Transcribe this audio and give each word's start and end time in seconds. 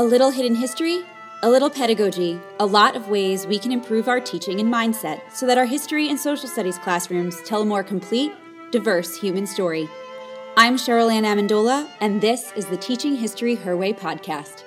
A 0.00 0.04
little 0.04 0.30
hidden 0.30 0.54
history, 0.54 1.02
a 1.42 1.50
little 1.50 1.68
pedagogy, 1.68 2.40
a 2.60 2.64
lot 2.64 2.94
of 2.94 3.08
ways 3.08 3.48
we 3.48 3.58
can 3.58 3.72
improve 3.72 4.06
our 4.06 4.20
teaching 4.20 4.60
and 4.60 4.72
mindset 4.72 5.20
so 5.32 5.44
that 5.44 5.58
our 5.58 5.64
history 5.64 6.08
and 6.08 6.16
social 6.16 6.48
studies 6.48 6.78
classrooms 6.78 7.42
tell 7.42 7.62
a 7.62 7.64
more 7.64 7.82
complete, 7.82 8.30
diverse 8.70 9.16
human 9.16 9.44
story. 9.44 9.88
I'm 10.56 10.76
Cheryl 10.76 11.12
Anne 11.12 11.24
Amendola, 11.24 11.88
and 12.00 12.20
this 12.20 12.52
is 12.52 12.66
the 12.66 12.76
Teaching 12.76 13.16
History 13.16 13.56
Her 13.56 13.76
Way 13.76 13.92
podcast. 13.92 14.62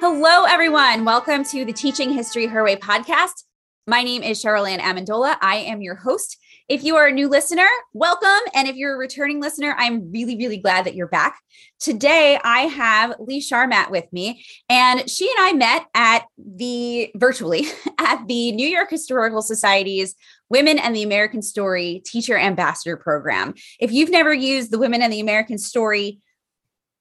Hello, 0.00 0.44
everyone. 0.44 1.06
Welcome 1.06 1.42
to 1.44 1.64
the 1.64 1.72
Teaching 1.72 2.10
History 2.10 2.48
Her 2.48 2.62
Way 2.62 2.76
podcast. 2.76 3.44
My 3.90 4.04
name 4.04 4.22
is 4.22 4.40
Cheryl 4.40 4.70
Anne 4.70 4.78
Amendola. 4.78 5.36
I 5.42 5.56
am 5.56 5.82
your 5.82 5.96
host. 5.96 6.38
If 6.68 6.84
you 6.84 6.94
are 6.94 7.08
a 7.08 7.12
new 7.12 7.26
listener, 7.26 7.66
welcome. 7.92 8.28
And 8.54 8.68
if 8.68 8.76
you're 8.76 8.94
a 8.94 8.96
returning 8.96 9.40
listener, 9.40 9.74
I'm 9.76 10.12
really, 10.12 10.36
really 10.36 10.58
glad 10.58 10.84
that 10.84 10.94
you're 10.94 11.08
back. 11.08 11.40
Today, 11.80 12.38
I 12.44 12.60
have 12.68 13.16
Lee 13.18 13.40
Sharmat 13.40 13.90
with 13.90 14.04
me, 14.12 14.44
and 14.68 15.10
she 15.10 15.28
and 15.28 15.44
I 15.44 15.52
met 15.54 15.86
at 15.92 16.26
the 16.38 17.10
virtually 17.16 17.66
at 17.98 18.28
the 18.28 18.52
New 18.52 18.68
York 18.68 18.90
Historical 18.90 19.42
Society's 19.42 20.14
Women 20.50 20.78
and 20.78 20.94
the 20.94 21.02
American 21.02 21.42
Story 21.42 22.00
Teacher 22.06 22.38
Ambassador 22.38 22.96
Program. 22.96 23.54
If 23.80 23.90
you've 23.90 24.10
never 24.10 24.32
used 24.32 24.70
the 24.70 24.78
Women 24.78 25.02
and 25.02 25.12
the 25.12 25.18
American 25.18 25.58
Story 25.58 26.20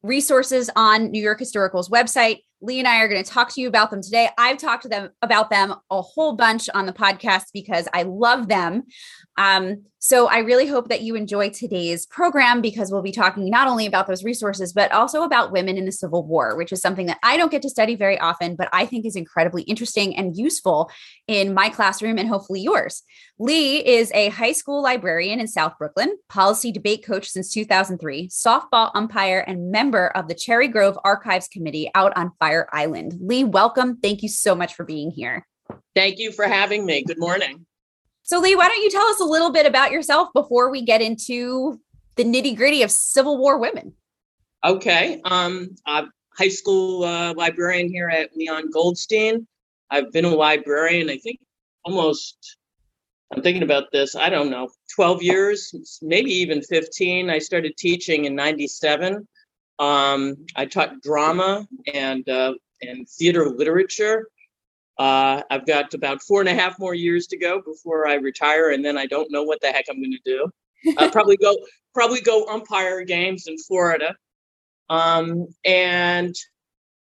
resources 0.04 0.70
on 0.76 1.12
New 1.12 1.22
York 1.22 1.40
Historical's 1.40 1.90
website, 1.90 2.40
Lee 2.62 2.80
and 2.80 2.88
I 2.88 3.00
are 3.00 3.08
going 3.08 3.24
to 3.24 3.30
talk 3.30 3.54
to 3.54 3.62
you 3.62 3.68
about 3.68 3.90
them 3.90 4.02
today. 4.02 4.30
I've 4.38 4.58
talked 4.58 4.84
to 4.84 4.90
them 4.90 5.10
about 5.22 5.50
them 5.50 5.74
a 5.90 6.02
whole 6.02 6.36
bunch 6.36 6.70
on 6.74 6.86
the 6.86 6.94
podcast 6.94 7.46
because 7.54 7.88
I 7.94 8.04
love 8.04 8.50
them. 8.50 8.84
Um, 9.40 9.86
so 10.00 10.28
I 10.28 10.40
really 10.40 10.68
hope 10.68 10.90
that 10.90 11.02
you 11.02 11.16
enjoy 11.16 11.50
today's 11.50 12.06
program 12.06 12.60
because 12.60 12.92
we'll 12.92 13.02
be 13.02 13.14
talking 13.14 13.50
not 13.50 13.70
only 13.70 13.86
about 13.86 14.06
those 14.06 14.22
resources, 14.22 14.74
but 14.74 14.92
also 14.92 15.24
about 15.24 15.54
women 15.54 15.78
in 15.78 15.86
the 15.86 15.94
Civil 15.94 16.28
War, 16.28 16.58
which 16.58 16.74
is 16.74 16.82
something 16.82 17.06
that 17.06 17.20
I 17.24 17.38
don't 17.38 17.50
get 17.50 17.62
to 17.62 17.70
study 17.70 17.96
very 17.96 18.20
often, 18.20 18.58
but 18.58 18.68
I 18.74 18.86
think 18.86 19.06
is 19.06 19.16
incredibly 19.16 19.62
interesting 19.64 20.16
and 20.18 20.36
useful 20.36 20.92
in 21.28 21.54
my 21.54 21.70
classroom 21.70 22.18
and 22.18 22.28
hopefully 22.28 22.60
yours. 22.60 23.02
Lee 23.40 23.78
is 23.78 24.12
a 24.12 24.28
high 24.28 24.52
school 24.52 24.84
librarian 24.84 25.40
in 25.40 25.48
South 25.48 25.78
Brooklyn, 25.80 26.18
policy 26.28 26.74
debate 26.74 27.06
coach 27.06 27.30
since 27.30 27.54
2003, 27.54 28.28
softball 28.28 28.92
umpire, 28.94 29.46
and 29.48 29.72
member 29.72 30.08
of 30.08 30.28
the 30.28 30.36
Cherry 30.36 30.68
Grove 30.68 31.00
Archives 31.06 31.48
Committee 31.48 31.90
out 31.96 32.12
on 32.18 32.34
Fire 32.40 32.68
Island. 32.74 33.16
Lee, 33.22 33.46
welcome. 33.46 34.00
Thank 34.02 34.22
you 34.22 34.28
so 34.28 34.54
much 34.54 34.74
for 34.74 34.84
being 34.84 35.12
here. 35.12 35.48
Thank 35.96 36.20
you 36.20 36.34
for 36.34 36.46
having 36.46 36.86
me. 36.86 37.04
Good 37.04 37.20
morning. 37.20 37.66
So, 38.30 38.38
Lee, 38.38 38.54
why 38.54 38.68
don't 38.68 38.84
you 38.84 38.92
tell 38.92 39.08
us 39.08 39.20
a 39.20 39.26
little 39.26 39.52
bit 39.52 39.66
about 39.66 39.92
yourself 39.92 40.30
before 40.36 40.70
we 40.70 40.84
get 40.84 41.02
into 41.02 41.82
the 42.16 42.24
nitty 42.24 42.56
gritty 42.56 42.84
of 42.84 42.92
Civil 42.92 43.40
War 43.40 43.58
women? 43.58 43.96
Okay. 44.64 45.20
Um, 45.26 45.76
I'm 45.88 46.12
high 46.38 46.50
school 46.50 47.06
uh, 47.06 47.34
librarian 47.34 47.90
here 47.90 48.08
at 48.08 48.30
Leon 48.36 48.70
Goldstein. 48.70 49.48
I've 49.90 50.12
been 50.12 50.26
a 50.26 50.30
librarian, 50.30 51.10
I 51.10 51.18
think, 51.18 51.40
almost. 51.84 52.58
I'm 53.34 53.42
thinking 53.42 53.64
about 53.64 53.86
this. 53.92 54.16
I 54.16 54.30
don't 54.30 54.52
know, 54.52 54.70
12 54.94 55.24
years, 55.24 56.00
maybe 56.04 56.32
even 56.32 56.62
15. 56.62 57.32
I 57.32 57.40
started 57.40 57.78
teaching 57.78 58.26
in 58.26 58.36
'97. 58.36 59.28
Um, 59.80 60.46
I 60.56 60.68
taught 60.68 61.02
drama 61.02 61.68
and 61.92 62.30
uh, 62.30 62.54
and 62.84 63.10
theater 63.10 63.50
literature 63.50 64.28
uh, 65.00 65.42
I've 65.50 65.66
got 65.66 65.94
about 65.94 66.22
four 66.22 66.42
and 66.42 66.50
a 66.50 66.54
half 66.54 66.78
more 66.78 66.94
years 66.94 67.26
to 67.28 67.38
go 67.38 67.62
before 67.62 68.06
I 68.06 68.16
retire, 68.16 68.72
and 68.72 68.84
then 68.84 68.98
I 68.98 69.06
don't 69.06 69.32
know 69.32 69.44
what 69.44 69.62
the 69.62 69.68
heck 69.68 69.86
I'm 69.90 70.02
going 70.02 70.12
to 70.12 70.20
do. 70.26 70.52
I'll 70.98 71.10
probably 71.12 71.38
go 71.38 71.56
probably 71.94 72.20
go 72.20 72.46
umpire 72.48 73.04
games 73.06 73.48
in 73.48 73.58
Florida, 73.58 74.14
um, 74.90 75.48
and 75.64 76.36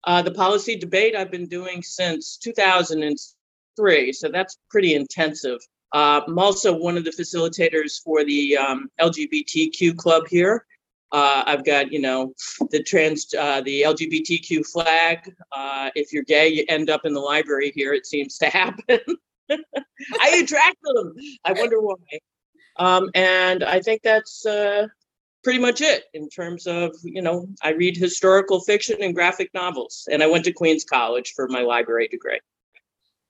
uh, 0.04 0.20
the 0.20 0.32
policy 0.32 0.76
debate 0.76 1.14
I've 1.14 1.30
been 1.30 1.46
doing 1.46 1.80
since 1.80 2.36
2003, 2.38 4.12
so 4.12 4.28
that's 4.28 4.58
pretty 4.68 4.94
intensive. 4.94 5.60
Uh, 5.94 6.22
I'm 6.26 6.38
also 6.40 6.76
one 6.76 6.96
of 6.96 7.04
the 7.04 7.10
facilitators 7.10 8.02
for 8.02 8.24
the 8.24 8.56
um, 8.56 8.90
LGBTQ 9.00 9.96
club 9.96 10.24
here, 10.28 10.66
uh, 11.12 11.44
I've 11.46 11.64
got, 11.64 11.92
you 11.92 12.00
know, 12.00 12.34
the 12.70 12.82
trans, 12.82 13.32
uh, 13.34 13.60
the 13.60 13.82
LGBTQ 13.82 14.66
flag. 14.66 15.32
Uh, 15.52 15.90
if 15.94 16.12
you're 16.12 16.24
gay, 16.24 16.48
you 16.48 16.64
end 16.68 16.90
up 16.90 17.04
in 17.04 17.12
the 17.12 17.20
library 17.20 17.72
here. 17.74 17.92
It 17.92 18.06
seems 18.06 18.38
to 18.38 18.46
happen. 18.50 19.00
I 19.50 20.40
attract 20.42 20.76
them. 20.82 21.14
I 21.44 21.52
wonder 21.52 21.80
why. 21.80 21.96
Um, 22.78 23.10
and 23.14 23.64
I 23.64 23.80
think 23.80 24.02
that's 24.02 24.44
uh, 24.44 24.88
pretty 25.44 25.60
much 25.60 25.80
it 25.80 26.04
in 26.12 26.28
terms 26.28 26.66
of, 26.66 26.94
you 27.04 27.22
know, 27.22 27.48
I 27.62 27.70
read 27.70 27.96
historical 27.96 28.60
fiction 28.60 28.96
and 29.00 29.14
graphic 29.14 29.50
novels, 29.54 30.08
and 30.10 30.22
I 30.22 30.26
went 30.26 30.44
to 30.46 30.52
Queens 30.52 30.84
College 30.84 31.32
for 31.34 31.48
my 31.48 31.60
library 31.60 32.08
degree. 32.08 32.40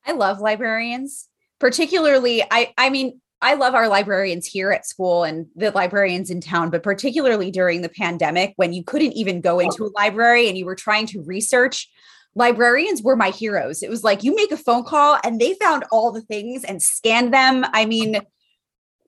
I 0.04 0.12
love 0.12 0.41
librarians, 0.41 1.28
particularly. 1.58 2.43
I, 2.43 2.72
I 2.78 2.91
mean, 2.91 3.20
I 3.43 3.55
love 3.55 3.75
our 3.75 3.89
librarians 3.89 4.47
here 4.47 4.71
at 4.71 4.87
school 4.87 5.25
and 5.25 5.47
the 5.55 5.71
librarians 5.71 6.31
in 6.31 6.41
town, 6.41 6.71
but 6.71 6.83
particularly 6.83 7.51
during 7.51 7.83
the 7.83 7.89
pandemic 7.89 8.55
when 8.57 8.73
you 8.73 8.83
couldn't 8.83 9.13
even 9.13 9.41
go 9.41 9.59
into 9.59 9.85
a 9.85 9.93
library 9.95 10.49
and 10.49 10.57
you 10.57 10.65
were 10.65 10.75
trying 10.75 11.07
to 11.09 11.23
research, 11.23 11.91
librarians 12.35 13.03
were 13.03 13.17
my 13.17 13.31
heroes. 13.31 13.83
It 13.83 13.91
was 13.91 14.03
like 14.03 14.25
you 14.25 14.35
make 14.35 14.53
a 14.53 14.57
phone 14.57 14.85
call 14.85 15.19
and 15.23 15.41
they 15.41 15.55
found 15.55 15.85
all 15.93 16.13
the 16.13 16.23
things 16.23 16.65
and 16.65 16.83
scanned 16.83 17.33
them. 17.35 17.65
I 17.73 17.85
mean, 17.85 18.21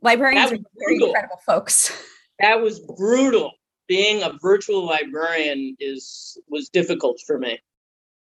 librarians 0.03 0.53
are 0.53 0.59
very 0.79 1.03
incredible 1.03 1.41
folks. 1.47 1.93
That 2.41 2.61
was 2.61 2.79
brutal. 2.79 3.51
Being 3.89 4.23
a 4.23 4.33
virtual 4.41 4.87
librarian 4.87 5.77
is 5.81 6.41
was 6.49 6.69
difficult 6.69 7.19
for 7.27 7.37
me. 7.37 7.59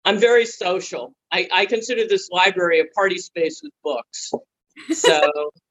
I'm 0.06 0.18
very 0.18 0.46
social. 0.46 1.14
I, 1.34 1.50
I 1.52 1.66
consider 1.66 2.08
this 2.08 2.30
library 2.32 2.80
a 2.80 2.86
party 2.96 3.18
space 3.18 3.60
with 3.62 3.74
books. 3.84 4.32
So 4.94 5.52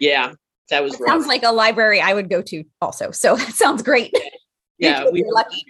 yeah, 0.00 0.32
that 0.70 0.82
was 0.82 0.98
sounds 1.06 1.26
like 1.26 1.42
a 1.44 1.52
library 1.52 2.00
I 2.00 2.14
would 2.14 2.28
go 2.28 2.42
to 2.42 2.64
also. 2.80 3.10
So 3.10 3.36
that 3.36 3.54
sounds 3.54 3.82
great. 3.82 4.12
Yeah, 4.78 5.04
we 5.12 5.22
are 5.22 5.32
lucky. 5.32 5.64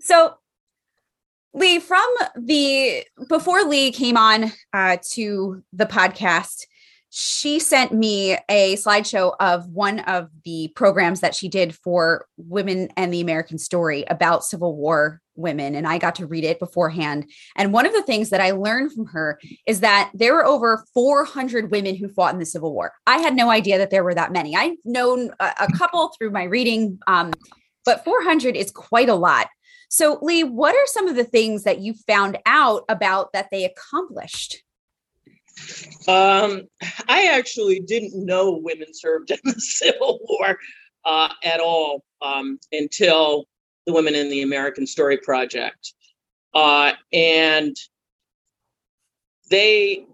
So 0.00 0.34
Lee, 1.54 1.80
from 1.80 2.06
the 2.36 3.04
before 3.28 3.62
Lee 3.62 3.90
came 3.90 4.16
on 4.16 4.52
uh, 4.74 4.98
to 5.12 5.62
the 5.72 5.86
podcast, 5.86 6.66
she 7.08 7.58
sent 7.58 7.92
me 7.92 8.36
a 8.50 8.76
slideshow 8.76 9.34
of 9.40 9.66
one 9.70 10.00
of 10.00 10.28
the 10.44 10.68
programs 10.76 11.20
that 11.20 11.34
she 11.34 11.48
did 11.48 11.74
for 11.74 12.26
Women 12.36 12.90
and 12.96 13.12
the 13.12 13.22
American 13.22 13.56
Story 13.56 14.04
about 14.08 14.44
Civil 14.44 14.76
War 14.76 15.22
women. 15.36 15.74
And 15.74 15.86
I 15.86 15.98
got 15.98 16.14
to 16.16 16.26
read 16.26 16.44
it 16.44 16.58
beforehand. 16.58 17.30
And 17.56 17.72
one 17.72 17.86
of 17.86 17.92
the 17.92 18.02
things 18.02 18.30
that 18.30 18.40
I 18.40 18.52
learned 18.52 18.92
from 18.92 19.06
her 19.06 19.38
is 19.66 19.80
that 19.80 20.10
there 20.14 20.34
were 20.34 20.44
over 20.44 20.84
400 20.94 21.70
women 21.70 21.96
who 21.96 22.08
fought 22.08 22.32
in 22.32 22.40
the 22.40 22.46
Civil 22.46 22.72
War. 22.72 22.92
I 23.06 23.18
had 23.18 23.34
no 23.34 23.50
idea 23.50 23.78
that 23.78 23.90
there 23.90 24.04
were 24.04 24.14
that 24.14 24.32
many. 24.32 24.56
I've 24.56 24.76
known 24.84 25.30
a, 25.40 25.52
a 25.60 25.72
couple 25.76 26.12
through 26.16 26.30
my 26.30 26.44
reading, 26.44 26.98
um, 27.06 27.32
but 27.84 28.04
400 28.04 28.56
is 28.56 28.70
quite 28.70 29.08
a 29.08 29.14
lot. 29.14 29.48
So, 29.88 30.18
Lee, 30.20 30.44
what 30.44 30.74
are 30.74 30.86
some 30.86 31.08
of 31.08 31.16
the 31.16 31.24
things 31.24 31.62
that 31.62 31.80
you 31.80 31.94
found 31.94 32.38
out 32.44 32.82
about 32.88 33.32
that 33.32 33.48
they 33.50 33.64
accomplished? 33.64 34.62
Um, 36.08 36.62
I 37.08 37.28
actually 37.32 37.80
didn't 37.80 38.12
know 38.14 38.60
women 38.62 38.88
served 38.92 39.30
in 39.30 39.38
the 39.44 39.54
Civil 39.58 40.20
War 40.24 40.58
uh, 41.04 41.28
at 41.44 41.60
all 41.60 42.04
um, 42.20 42.58
until 42.72 43.46
the 43.86 43.92
Women 43.92 44.14
in 44.14 44.28
the 44.28 44.42
American 44.42 44.86
Story 44.86 45.18
Project. 45.18 45.94
Uh, 46.54 46.92
and 47.12 47.76
they, 49.50 50.04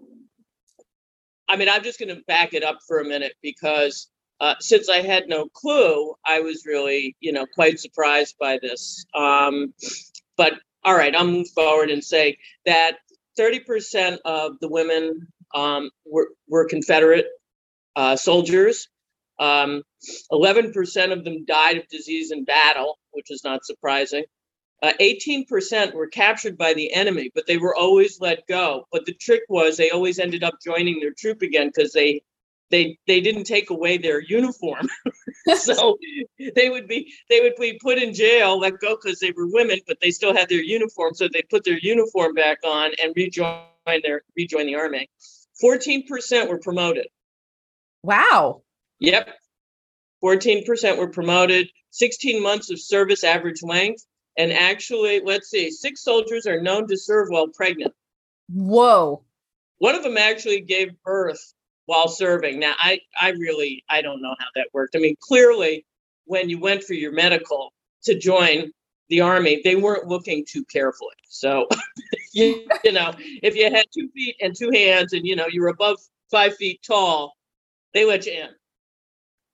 I 1.49 1.55
mean, 1.55 1.69
I'm 1.69 1.83
just 1.83 1.99
going 1.99 2.15
to 2.15 2.21
back 2.27 2.53
it 2.53 2.63
up 2.63 2.79
for 2.87 2.99
a 2.99 3.05
minute 3.05 3.33
because 3.41 4.09
uh, 4.39 4.55
since 4.59 4.89
I 4.89 5.01
had 5.01 5.27
no 5.27 5.47
clue, 5.47 6.13
I 6.25 6.41
was 6.41 6.65
really, 6.65 7.15
you 7.19 7.31
know, 7.31 7.45
quite 7.45 7.79
surprised 7.79 8.35
by 8.39 8.59
this. 8.61 9.05
Um, 9.15 9.73
but 10.37 10.53
all 10.83 10.95
right, 10.95 11.15
I'll 11.15 11.25
move 11.25 11.49
forward 11.49 11.89
and 11.89 12.03
say 12.03 12.37
that 12.65 12.97
30% 13.39 14.17
of 14.25 14.59
the 14.59 14.67
women 14.67 15.27
um, 15.55 15.89
were, 16.05 16.29
were 16.47 16.65
Confederate 16.65 17.27
uh, 17.95 18.15
soldiers. 18.15 18.89
Um, 19.39 19.83
11% 20.31 21.11
of 21.11 21.23
them 21.23 21.45
died 21.45 21.77
of 21.77 21.87
disease 21.87 22.31
in 22.31 22.43
battle, 22.43 22.99
which 23.11 23.31
is 23.31 23.43
not 23.43 23.65
surprising. 23.65 24.23
Uh, 24.81 24.91
18% 24.99 25.93
were 25.93 26.07
captured 26.07 26.57
by 26.57 26.73
the 26.73 26.93
enemy, 26.93 27.31
but 27.33 27.47
they 27.47 27.57
were 27.57 27.75
always 27.75 28.19
let 28.19 28.45
go. 28.47 28.85
But 28.91 29.05
the 29.05 29.13
trick 29.13 29.43
was 29.47 29.77
they 29.77 29.91
always 29.91 30.19
ended 30.19 30.43
up 30.43 30.55
joining 30.63 30.99
their 30.99 31.13
troop 31.13 31.41
again 31.41 31.71
because 31.73 31.93
they 31.93 32.21
they 32.69 32.97
they 33.07 33.21
didn't 33.21 33.45
take 33.45 33.69
away 33.69 33.97
their 33.97 34.19
uniform. 34.19 34.89
so 35.55 35.97
they 36.55 36.69
would 36.69 36.87
be 36.87 37.13
they 37.29 37.39
would 37.39 37.55
be 37.57 37.79
put 37.81 37.97
in 37.97 38.13
jail, 38.13 38.59
let 38.59 38.79
go 38.79 38.97
because 39.01 39.19
they 39.19 39.31
were 39.31 39.47
women, 39.47 39.79
but 39.87 39.97
they 40.01 40.11
still 40.11 40.35
had 40.35 40.49
their 40.49 40.61
uniform. 40.61 41.13
So 41.13 41.29
they 41.31 41.43
put 41.43 41.63
their 41.63 41.77
uniform 41.77 42.33
back 42.33 42.57
on 42.65 42.91
and 43.01 43.13
rejoin 43.15 43.61
their 43.85 44.23
rejoin 44.35 44.65
the 44.65 44.75
army. 44.75 45.09
14% 45.63 46.49
were 46.49 46.57
promoted. 46.57 47.07
Wow. 48.01 48.63
Yep. 49.03 49.29
14% 50.23 50.97
were 50.97 51.09
promoted, 51.09 51.67
16 51.91 52.41
months 52.41 52.71
of 52.71 52.79
service 52.79 53.25
average 53.25 53.61
length. 53.61 54.05
And 54.37 54.51
actually, 54.53 55.21
let's 55.23 55.49
see, 55.49 55.69
six 55.69 56.01
soldiers 56.01 56.47
are 56.47 56.61
known 56.61 56.87
to 56.87 56.97
serve 56.97 57.27
while 57.29 57.49
pregnant. 57.49 57.93
Whoa. 58.47 59.23
One 59.79 59.93
of 59.93 60.03
them 60.03 60.17
actually 60.17 60.61
gave 60.61 60.91
birth 61.03 61.53
while 61.85 62.07
serving. 62.07 62.59
Now, 62.59 62.75
I, 62.79 63.01
I 63.19 63.31
really, 63.31 63.83
I 63.89 64.01
don't 64.01 64.21
know 64.21 64.33
how 64.39 64.45
that 64.55 64.69
worked. 64.73 64.95
I 64.95 64.99
mean, 64.99 65.17
clearly, 65.19 65.85
when 66.23 66.49
you 66.49 66.57
went 66.57 66.85
for 66.85 66.93
your 66.93 67.11
medical 67.11 67.73
to 68.05 68.17
join 68.17 68.71
the 69.09 69.19
army, 69.19 69.61
they 69.65 69.75
weren't 69.75 70.07
looking 70.07 70.45
too 70.49 70.63
carefully. 70.71 71.15
So, 71.27 71.67
you, 72.33 72.65
you 72.85 72.93
know, 72.93 73.13
if 73.17 73.57
you 73.57 73.65
had 73.65 73.85
two 73.93 74.07
feet 74.15 74.37
and 74.39 74.55
two 74.55 74.71
hands 74.71 75.11
and, 75.11 75.27
you 75.27 75.35
know, 75.35 75.47
you 75.51 75.61
were 75.61 75.67
above 75.67 75.97
five 76.31 76.55
feet 76.55 76.81
tall, 76.87 77.33
they 77.93 78.05
let 78.05 78.25
you 78.25 78.31
in. 78.31 78.49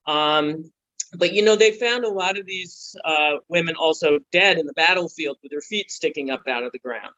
Um, 0.09 0.71
but 1.13 1.33
you 1.33 1.43
know, 1.43 1.55
they 1.55 1.71
found 1.71 2.03
a 2.03 2.09
lot 2.09 2.37
of 2.37 2.45
these 2.45 2.95
uh, 3.05 3.35
women 3.47 3.75
also 3.75 4.19
dead 4.31 4.57
in 4.57 4.65
the 4.65 4.73
battlefield 4.73 5.37
with 5.41 5.51
their 5.51 5.61
feet 5.61 5.91
sticking 5.91 6.31
up 6.31 6.41
out 6.47 6.63
of 6.63 6.71
the 6.71 6.79
ground. 6.79 7.13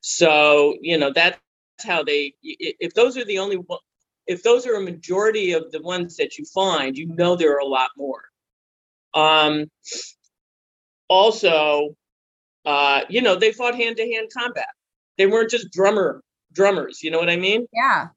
So 0.00 0.76
you 0.80 0.98
know 0.98 1.12
that's 1.12 1.38
how 1.84 2.02
they. 2.02 2.34
If 2.42 2.94
those 2.94 3.16
are 3.16 3.24
the 3.24 3.38
only, 3.38 3.58
if 4.26 4.42
those 4.42 4.66
are 4.66 4.74
a 4.74 4.80
majority 4.80 5.52
of 5.52 5.70
the 5.72 5.82
ones 5.82 6.16
that 6.16 6.38
you 6.38 6.44
find, 6.46 6.96
you 6.96 7.06
know 7.06 7.36
there 7.36 7.54
are 7.54 7.60
a 7.60 7.66
lot 7.66 7.90
more. 7.96 8.22
Um, 9.14 9.70
also, 11.08 11.96
uh, 12.64 13.02
you 13.08 13.22
know, 13.22 13.36
they 13.36 13.52
fought 13.52 13.74
hand 13.74 13.96
to 13.96 14.10
hand 14.10 14.28
combat. 14.36 14.68
They 15.18 15.26
weren't 15.26 15.50
just 15.50 15.70
drummer 15.72 16.22
drummers. 16.52 17.02
You 17.02 17.10
know 17.10 17.18
what 17.18 17.30
I 17.30 17.36
mean? 17.36 17.66
Yeah. 17.72 18.08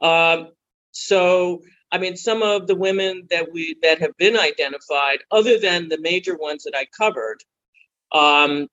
Um, 0.00 0.48
so 0.92 1.62
I 1.92 1.98
mean, 1.98 2.16
some 2.16 2.42
of 2.42 2.66
the 2.66 2.76
women 2.76 3.26
that 3.30 3.52
we 3.52 3.76
that 3.82 4.00
have 4.00 4.16
been 4.18 4.38
identified, 4.38 5.20
other 5.30 5.58
than 5.58 5.88
the 5.88 6.00
major 6.00 6.36
ones 6.36 6.64
that 6.64 6.74
I 6.76 6.86
covered, 6.98 7.38
um, 8.12 8.68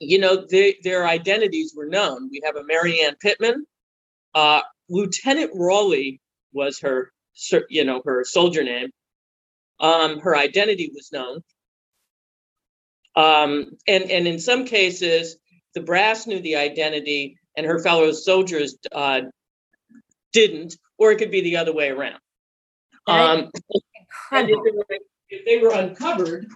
you 0.00 0.18
know, 0.18 0.46
they, 0.50 0.76
their 0.84 1.06
identities 1.06 1.74
were 1.76 1.86
known. 1.88 2.30
We 2.30 2.42
have 2.44 2.56
a 2.56 2.64
Marianne 2.64 3.10
Ann 3.10 3.16
Pittman, 3.20 3.56
uh, 4.34 4.62
Lieutenant 4.88 5.52
Rawley 5.54 6.20
was 6.52 6.80
her, 6.80 7.12
you 7.68 7.84
know, 7.84 8.02
her 8.04 8.24
soldier 8.24 8.62
name. 8.62 8.90
Um, 9.80 10.20
her 10.20 10.36
identity 10.36 10.90
was 10.94 11.10
known, 11.12 11.42
um, 13.16 13.72
and 13.88 14.10
and 14.10 14.28
in 14.28 14.38
some 14.38 14.66
cases, 14.66 15.36
the 15.74 15.82
brass 15.82 16.26
knew 16.26 16.40
the 16.40 16.56
identity, 16.56 17.38
and 17.56 17.66
her 17.66 17.78
fellow 17.80 18.12
soldiers 18.12 18.76
uh, 18.92 19.22
didn't, 20.32 20.76
or 21.00 21.10
it 21.10 21.16
could 21.16 21.30
be 21.30 21.40
the 21.40 21.56
other 21.56 21.72
way 21.72 21.88
around. 21.88 22.20
Um, 23.06 23.50
if, 24.32 24.46
they 24.46 24.52
were, 24.52 24.84
if 25.30 25.44
they 25.46 25.58
were 25.58 25.72
uncovered, 25.72 26.46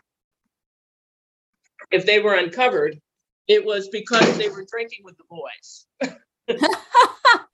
if 1.91 2.05
they 2.05 2.21
were 2.21 2.35
uncovered, 2.35 3.01
it 3.49 3.65
was 3.65 3.89
because 3.89 4.37
they 4.37 4.51
were 4.51 4.65
drinking 4.71 5.03
with 5.03 5.17
the 5.17 5.25
boys. 5.29 5.87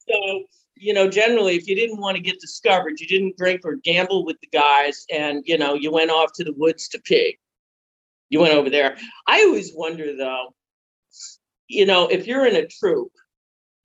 so, 0.08 0.44
you 0.74 0.92
know, 0.92 1.08
generally, 1.08 1.54
if 1.56 1.68
you 1.68 1.76
didn't 1.76 2.00
want 2.00 2.16
to 2.16 2.22
get 2.22 2.40
discovered, 2.40 2.98
you 2.98 3.06
didn't 3.06 3.36
drink 3.36 3.60
or 3.64 3.76
gamble 3.76 4.24
with 4.24 4.36
the 4.40 4.48
guys, 4.52 5.06
and 5.12 5.44
you 5.46 5.58
know, 5.58 5.74
you 5.74 5.92
went 5.92 6.10
off 6.10 6.32
to 6.34 6.44
the 6.44 6.54
woods 6.54 6.88
to 6.88 7.00
pig. 7.00 7.38
You 8.30 8.40
went 8.40 8.54
over 8.54 8.68
there. 8.68 8.96
I 9.26 9.42
always 9.42 9.72
wonder, 9.74 10.16
though, 10.16 10.54
you 11.68 11.86
know, 11.86 12.08
if 12.08 12.26
you're 12.26 12.46
in 12.46 12.56
a 12.56 12.66
troop 12.66 13.12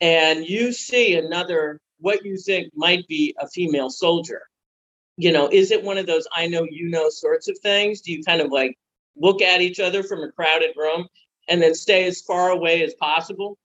and 0.02 0.46
you 0.46 0.72
see 0.72 1.18
another 1.18 1.80
what 2.06 2.24
you 2.24 2.38
think 2.38 2.72
might 2.76 3.08
be 3.08 3.36
a 3.42 3.48
female 3.48 3.90
soldier. 3.90 4.44
You 5.18 5.32
know, 5.32 5.50
is 5.52 5.72
it 5.72 5.84
one 5.84 5.98
of 5.98 6.06
those 6.06 6.28
I 6.36 6.46
know 6.46 6.68
you 6.70 6.88
know 6.88 7.10
sorts 7.10 7.48
of 7.48 7.58
things? 7.64 8.02
Do 8.02 8.12
you 8.12 8.24
kind 8.24 8.42
of 8.42 8.52
like 8.52 8.78
look 9.18 9.42
at 9.42 9.62
each 9.62 9.80
other 9.80 10.04
from 10.04 10.20
a 10.20 10.32
crowded 10.32 10.76
room 10.76 11.08
and 11.50 11.60
then 11.60 11.74
stay 11.74 12.06
as 12.06 12.22
far 12.22 12.52
away 12.52 12.84
as 12.84 12.94
possible? 12.94 13.58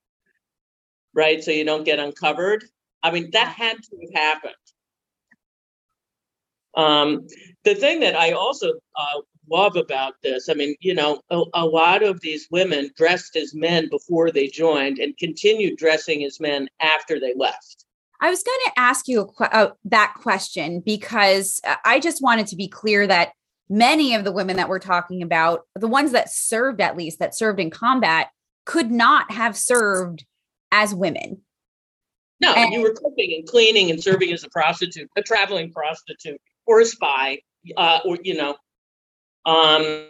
Right? 1.12 1.44
So 1.44 1.50
you 1.50 1.66
don't 1.66 1.84
get 1.84 1.98
uncovered. 1.98 2.64
I 3.02 3.10
mean, 3.10 3.28
that 3.32 3.48
had 3.48 3.76
to 3.76 3.96
have 4.00 4.14
happened. 4.14 4.54
Um, 6.74 7.26
the 7.64 7.74
thing 7.74 8.00
that 8.00 8.16
I 8.16 8.30
also 8.30 8.72
uh, 8.96 9.20
love 9.50 9.76
about 9.76 10.14
this, 10.22 10.48
I 10.48 10.54
mean, 10.54 10.76
you 10.80 10.94
know, 10.94 11.20
a, 11.28 11.42
a, 11.52 11.66
lot 11.66 12.02
of 12.02 12.20
these 12.20 12.48
women 12.50 12.90
dressed 12.96 13.36
as 13.36 13.54
men 13.54 13.90
before 13.90 14.30
they 14.30 14.46
joined 14.46 14.98
and 14.98 15.18
continued 15.18 15.76
dressing 15.76 16.24
as 16.24 16.40
men 16.40 16.70
after 16.80 17.20
they 17.20 17.34
left. 17.36 17.84
I 18.20 18.30
was 18.30 18.42
going 18.42 18.58
to 18.66 18.72
ask 18.76 19.08
you 19.08 19.32
a, 19.40 19.54
uh, 19.54 19.70
that 19.84 20.14
question 20.20 20.80
because 20.80 21.60
uh, 21.66 21.76
I 21.84 22.00
just 22.00 22.22
wanted 22.22 22.46
to 22.48 22.56
be 22.56 22.68
clear 22.68 23.06
that 23.06 23.32
many 23.68 24.14
of 24.14 24.24
the 24.24 24.32
women 24.32 24.56
that 24.56 24.68
we're 24.68 24.78
talking 24.78 25.22
about, 25.22 25.62
the 25.74 25.88
ones 25.88 26.12
that 26.12 26.30
served 26.30 26.80
at 26.80 26.96
least, 26.96 27.18
that 27.20 27.34
served 27.34 27.60
in 27.60 27.70
combat, 27.70 28.28
could 28.66 28.90
not 28.90 29.30
have 29.32 29.56
served 29.56 30.24
as 30.70 30.94
women. 30.94 31.40
No, 32.40 32.52
and, 32.52 32.72
you 32.72 32.82
were 32.82 32.92
cooking 32.92 33.34
and 33.36 33.46
cleaning 33.46 33.90
and 33.90 34.02
serving 34.02 34.32
as 34.32 34.44
a 34.44 34.48
prostitute, 34.50 35.08
a 35.16 35.22
traveling 35.22 35.72
prostitute, 35.72 36.40
or 36.66 36.80
a 36.80 36.86
spy, 36.86 37.40
uh, 37.76 38.00
or 38.04 38.18
you 38.22 38.34
know. 38.34 38.56
Um, 39.44 40.06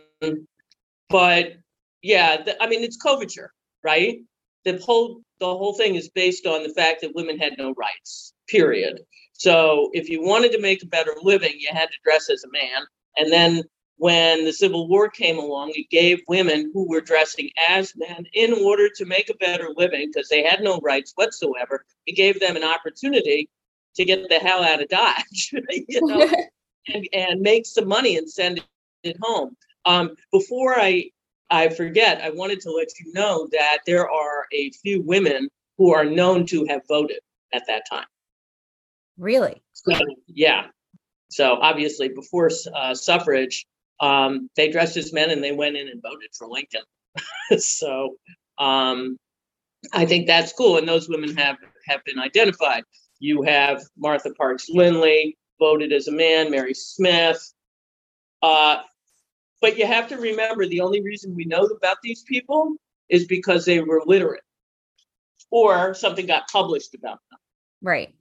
but 1.09 1.55
yeah, 2.03 2.43
the, 2.43 2.62
I 2.62 2.69
mean, 2.69 2.83
it's 2.85 2.97
coverture, 2.97 3.53
right? 3.83 4.19
The 4.65 4.79
whole 4.79 5.23
the 5.39 5.47
whole 5.47 5.75
thing 5.75 5.95
is 5.95 6.11
based 6.11 6.47
on 6.47 6.62
the 6.62 6.75
fact 6.75 7.01
that 7.01 7.15
women 7.15 7.39
had 7.39 7.55
no 7.57 7.75
rights, 7.75 8.35
period. 8.49 9.01
So 9.33 9.89
if 9.95 10.11
you 10.11 10.23
wanted 10.23 10.53
to 10.53 10.61
make 10.61 10.83
a 10.83 10.87
better 10.87 11.15
living, 11.23 11.55
you 11.59 11.69
had 11.73 11.91
to 11.91 11.97
dress 12.05 12.29
as 12.29 12.45
a 12.45 12.51
man. 12.53 12.85
And 13.17 13.33
then 13.33 13.62
when 13.97 14.45
the 14.45 14.53
Civil 14.53 14.89
War 14.89 15.09
came 15.09 15.39
along, 15.39 15.73
it 15.75 15.91
gave 15.91 16.21
women 16.29 16.71
who 16.75 16.89
were 16.89 17.01
dressing 17.01 17.51
as 17.69 17.95
men 17.97 18.25
in 18.35 18.53
order 18.53 18.89
to 18.97 19.05
make 19.07 19.31
a 19.31 19.35
better 19.35 19.71
living 19.77 20.11
because 20.12 20.29
they 20.29 20.43
had 20.43 20.62
no 20.62 20.79
rights 20.81 21.12
whatsoever. 21.17 21.85
It 22.07 22.17
gave 22.17 22.41
them 22.41 22.57
an 22.57 22.65
opportunity 22.65 23.49
to 23.97 24.05
get 24.05 24.29
the 24.29 24.39
hell 24.39 24.62
out 24.62 24.83
of 24.83 24.89
Dodge, 24.89 25.55
you 25.89 26.07
know, 26.07 26.31
and, 26.95 27.09
and 27.12 27.41
make 27.41 27.67
some 27.67 27.89
money 27.89 28.17
and 28.17 28.31
send 28.31 28.65
it 29.03 29.17
home. 29.23 29.57
Um, 29.85 30.17
before 30.33 30.79
I 30.79 31.11
I 31.50 31.69
forget, 31.69 32.23
I 32.23 32.31
wanted 32.31 32.61
to 32.61 32.70
let 32.70 32.88
you 32.99 33.12
know 33.12 33.49
that 33.52 33.79
there 33.87 34.08
are 34.08 34.47
a 34.52 34.70
few 34.70 35.02
women 35.02 35.49
who 35.79 35.93
are 35.93 36.05
known 36.05 36.47
to 36.47 36.64
have 36.67 36.82
voted 36.88 37.20
at 37.52 37.62
that 37.67 37.82
time. 37.91 38.06
Really? 39.19 39.62
So, 39.73 39.93
yeah. 40.26 40.67
So 41.29 41.55
obviously, 41.61 42.08
before 42.08 42.50
uh, 42.75 42.94
suffrage, 42.94 43.67
um, 44.00 44.49
they 44.56 44.70
dressed 44.70 44.97
as 44.97 45.12
men 45.12 45.31
and 45.31 45.43
they 45.43 45.52
went 45.52 45.76
in 45.76 45.88
and 45.88 46.02
voted 46.02 46.30
for 46.37 46.47
Lincoln. 46.47 46.83
so 47.59 48.16
um, 48.59 49.16
I 49.92 50.04
think 50.07 50.26
that's 50.26 50.52
cool, 50.52 50.78
and 50.78 50.88
those 50.88 51.09
women 51.09 51.37
have 51.37 51.57
have 51.87 52.04
been 52.04 52.19
identified. 52.19 52.85
You 53.19 53.42
have 53.42 53.83
Martha 53.97 54.33
Parks 54.35 54.69
Lindley 54.69 55.37
voted 55.59 55.92
as 55.92 56.09
a 56.09 56.12
man, 56.12 56.50
Mary 56.50 56.75
Smith. 56.75 57.52
Uh, 58.42 58.78
but 59.61 59.79
you 59.79 59.87
have 59.87 60.09
to 60.09 60.17
remember 60.17 60.67
the 60.67 60.81
only 60.81 61.02
reason 61.02 61.35
we 61.35 61.45
know 61.45 61.64
about 61.64 61.99
these 62.02 62.23
people 62.23 62.75
is 63.09 63.26
because 63.26 63.64
they 63.64 63.81
were 63.81 64.02
literate 64.07 64.43
or 65.50 65.95
something 65.95 66.26
got 66.26 66.49
published 66.49 66.95
about 66.95 67.19
them. 67.31 67.38
Right. 67.83 68.14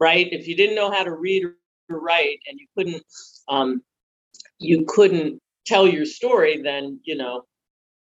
Right. 0.00 0.28
If 0.32 0.48
you 0.48 0.56
didn't 0.56 0.76
know 0.76 0.90
how 0.90 1.04
to 1.04 1.12
read 1.12 1.44
or 1.44 2.00
write 2.00 2.40
and 2.48 2.58
you 2.58 2.66
couldn't 2.76 3.02
um, 3.48 3.82
you 4.58 4.84
couldn't 4.86 5.40
tell 5.66 5.86
your 5.86 6.04
story, 6.04 6.60
then 6.62 7.00
you 7.04 7.16
know 7.16 7.44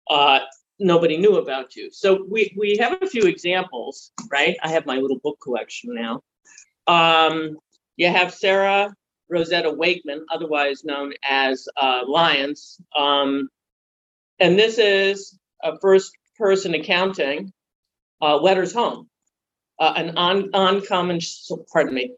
uh, 0.08 0.40
nobody 0.78 1.16
knew 1.16 1.36
about 1.36 1.76
you. 1.76 1.90
So 1.92 2.24
we 2.28 2.54
we 2.56 2.76
have 2.78 3.02
a 3.02 3.06
few 3.06 3.22
examples, 3.22 4.12
right? 4.30 4.56
I 4.62 4.70
have 4.70 4.86
my 4.86 4.96
little 4.96 5.18
book 5.18 5.38
collection 5.42 5.94
now. 5.94 6.22
Um, 6.86 7.58
you 7.96 8.08
have 8.08 8.32
Sarah 8.32 8.94
Rosetta 9.30 9.70
Wakeman, 9.70 10.26
otherwise 10.32 10.84
known 10.84 11.12
as 11.28 11.68
uh, 11.76 12.02
Lyons. 12.06 12.80
Um, 12.96 13.48
and 14.38 14.58
this 14.58 14.78
is 14.78 15.38
a 15.62 15.78
first 15.80 16.12
person 16.38 16.74
accounting, 16.74 17.52
uh, 18.22 18.36
letters 18.36 18.72
home, 18.72 19.08
uh, 19.78 19.92
an 19.96 20.16
un- 20.16 20.50
uncommon, 20.54 21.20
pardon 21.72 21.94
me, 21.94 22.12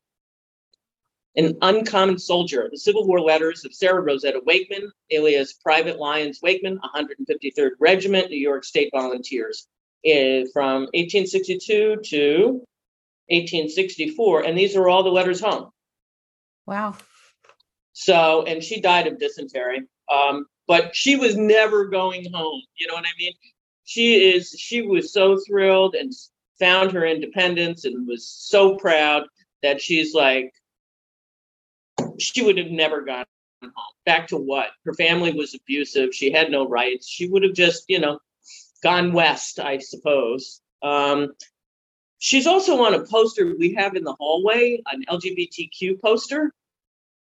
an 1.37 1.57
uncommon 1.63 2.19
soldier, 2.19 2.69
the 2.71 2.79
Civil 2.79 3.07
War 3.07 3.21
letters 3.21 3.65
of 3.65 3.73
Sarah 3.73 4.01
Rosetta 4.01 4.41
Wakeman, 4.45 4.91
alias 5.11 5.53
Private 5.53 5.99
Lyons 5.99 6.41
Wakeman, 6.43 6.81
153rd 6.95 7.71
Regiment, 7.79 8.31
New 8.31 8.37
York 8.37 8.65
State 8.65 8.91
Volunteers, 8.93 9.67
eh, 10.05 10.45
from 10.53 10.83
1862 10.93 11.97
to 12.05 12.65
1864. 13.29 14.43
And 14.45 14.59
these 14.59 14.77
are 14.77 14.89
all 14.89 15.05
the 15.05 15.11
letters 15.11 15.41
home. 15.41 15.71
Wow. 16.67 16.97
So, 17.93 18.45
and 18.45 18.63
she 18.63 18.81
died 18.81 19.07
of 19.07 19.19
dysentery. 19.19 19.83
Um, 20.13 20.47
but 20.67 20.95
she 20.95 21.17
was 21.17 21.37
never 21.37 21.87
going 21.87 22.33
home. 22.33 22.63
You 22.79 22.87
know 22.89 22.95
what 22.95 23.05
I 23.05 23.19
mean? 23.19 23.33
She 23.85 24.31
is, 24.31 24.51
she 24.51 24.83
was 24.83 25.13
so 25.13 25.39
thrilled 25.47 25.95
and 25.95 26.13
found 26.59 26.93
her 26.93 27.05
independence 27.05 27.85
and 27.85 28.07
was 28.07 28.29
so 28.29 28.77
proud 28.77 29.25
that 29.63 29.81
she's 29.81 30.15
like, 30.15 30.53
she 32.19 32.43
would 32.43 32.59
have 32.59 32.71
never 32.71 33.03
gone 33.03 33.25
home. 33.63 33.73
Back 34.07 34.29
to 34.29 34.37
what? 34.37 34.69
Her 34.85 34.95
family 34.95 35.33
was 35.33 35.55
abusive. 35.55 36.15
She 36.15 36.31
had 36.31 36.51
no 36.51 36.69
rights. 36.69 37.09
She 37.09 37.29
would 37.29 37.43
have 37.43 37.55
just, 37.55 37.85
you 37.89 37.99
know, 37.99 38.19
gone 38.83 39.13
west, 39.13 39.59
I 39.59 39.79
suppose. 39.79 40.61
Um, 40.83 41.33
she's 42.21 42.47
also 42.47 42.85
on 42.85 42.95
a 42.95 43.05
poster 43.05 43.57
we 43.59 43.75
have 43.75 43.97
in 43.97 44.05
the 44.05 44.15
hallway, 44.15 44.81
an 44.93 45.05
LGBTQ 45.09 46.01
poster 46.01 46.53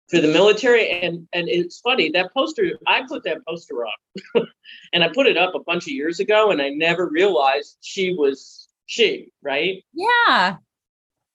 for 0.10 0.20
the 0.20 0.28
military. 0.28 0.90
And 0.90 1.28
and 1.32 1.48
it's 1.48 1.80
funny, 1.80 2.10
that 2.12 2.34
poster, 2.34 2.72
I 2.86 3.04
put 3.08 3.24
that 3.24 3.46
poster 3.48 3.86
up 3.86 3.94
and 4.94 5.04
I 5.04 5.08
put 5.08 5.28
it 5.28 5.38
up 5.38 5.56
a 5.56 5.64
bunch 5.64 5.84
of 5.84 5.94
years 5.94 6.20
ago 6.20 6.52
and 6.52 6.62
I 6.62 6.70
never 6.70 7.08
realized 7.08 7.78
she 7.82 8.14
was 8.14 8.68
she, 8.88 9.32
right? 9.42 9.84
Yeah. 9.94 10.58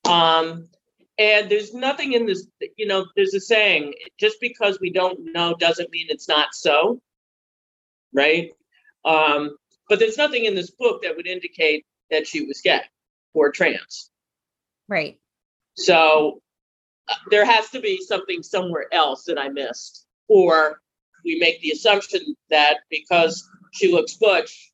Um, 0.07 0.67
and 1.17 1.49
there's 1.49 1.73
nothing 1.73 2.13
in 2.13 2.25
this, 2.25 2.45
you 2.77 2.85
know, 2.85 3.05
there's 3.15 3.33
a 3.33 3.39
saying, 3.39 3.93
just 4.19 4.41
because 4.41 4.79
we 4.81 4.91
don't 4.91 5.33
know 5.33 5.55
doesn't 5.57 5.89
mean 5.89 6.07
it's 6.09 6.27
not 6.27 6.49
so, 6.51 7.01
right? 8.13 8.51
Um, 9.05 9.55
but 9.87 9.99
there's 9.99 10.17
nothing 10.17 10.43
in 10.43 10.55
this 10.55 10.71
book 10.71 11.03
that 11.03 11.15
would 11.15 11.25
indicate 11.25 11.85
that 12.11 12.27
she 12.27 12.45
was 12.45 12.59
gay 12.59 12.81
or 13.35 13.51
trans. 13.51 14.09
Right. 14.87 15.19
So 15.75 16.41
uh, 17.07 17.15
there 17.29 17.45
has 17.45 17.69
to 17.71 17.79
be 17.79 18.01
something 18.01 18.41
somewhere 18.41 18.87
else 18.91 19.23
that 19.25 19.37
I 19.37 19.49
missed. 19.49 20.05
Or 20.27 20.79
we 21.23 21.37
make 21.39 21.61
the 21.61 21.71
assumption 21.71 22.35
that 22.49 22.77
because 22.89 23.47
she 23.73 23.91
looks 23.91 24.13
butch 24.15 24.71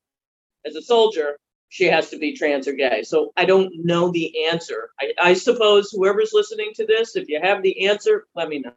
as 0.66 0.76
a 0.76 0.82
soldier, 0.82 1.38
she 1.70 1.86
has 1.86 2.10
to 2.12 2.18
be 2.18 2.36
trans 2.36 2.68
or 2.68 2.74
gay. 2.74 3.04
So 3.04 3.32
I 3.36 3.46
don't 3.46 3.72
know 3.84 4.12
the 4.12 4.46
answer. 4.48 4.92
I, 5.00 5.14
I 5.22 5.34
suppose 5.34 5.90
whoever's 5.92 6.32
listening 6.34 6.72
to 6.76 6.86
this, 6.86 7.16
if 7.16 7.28
you 7.28 7.40
have 7.42 7.64
the 7.64 7.88
answer, 7.88 8.28
let 8.36 8.48
me 8.50 8.60
know. 8.60 8.72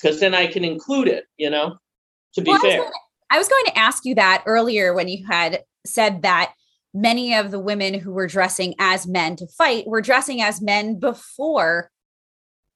Because 0.00 0.18
then 0.18 0.34
I 0.34 0.46
can 0.48 0.64
include 0.64 1.06
it, 1.08 1.26
you 1.36 1.50
know, 1.50 1.76
to 2.34 2.40
be 2.40 2.50
Well, 2.50 2.60
I 2.62 2.66
was 2.66 2.72
fair. 2.74 2.82
gonna- 2.82 2.92
I 3.30 3.38
was 3.38 3.48
going 3.48 3.64
to 3.66 3.78
ask 3.78 4.04
you 4.04 4.14
that 4.16 4.42
earlier 4.46 4.92
when 4.92 5.08
you 5.08 5.24
had 5.26 5.64
said 5.86 6.20
that 6.22 6.52
many 6.94 7.34
of 7.34 7.50
the 7.50 7.58
women 7.58 7.94
who 7.94 8.12
were 8.12 8.26
dressing 8.26 8.74
as 8.78 9.06
men 9.06 9.36
to 9.36 9.46
fight 9.46 9.86
were 9.86 10.02
dressing 10.02 10.42
as 10.42 10.60
men 10.60 10.98
before 10.98 11.90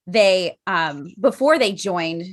they 0.06 0.56
um 0.66 1.12
before 1.20 1.58
they 1.58 1.72
joined 1.72 2.24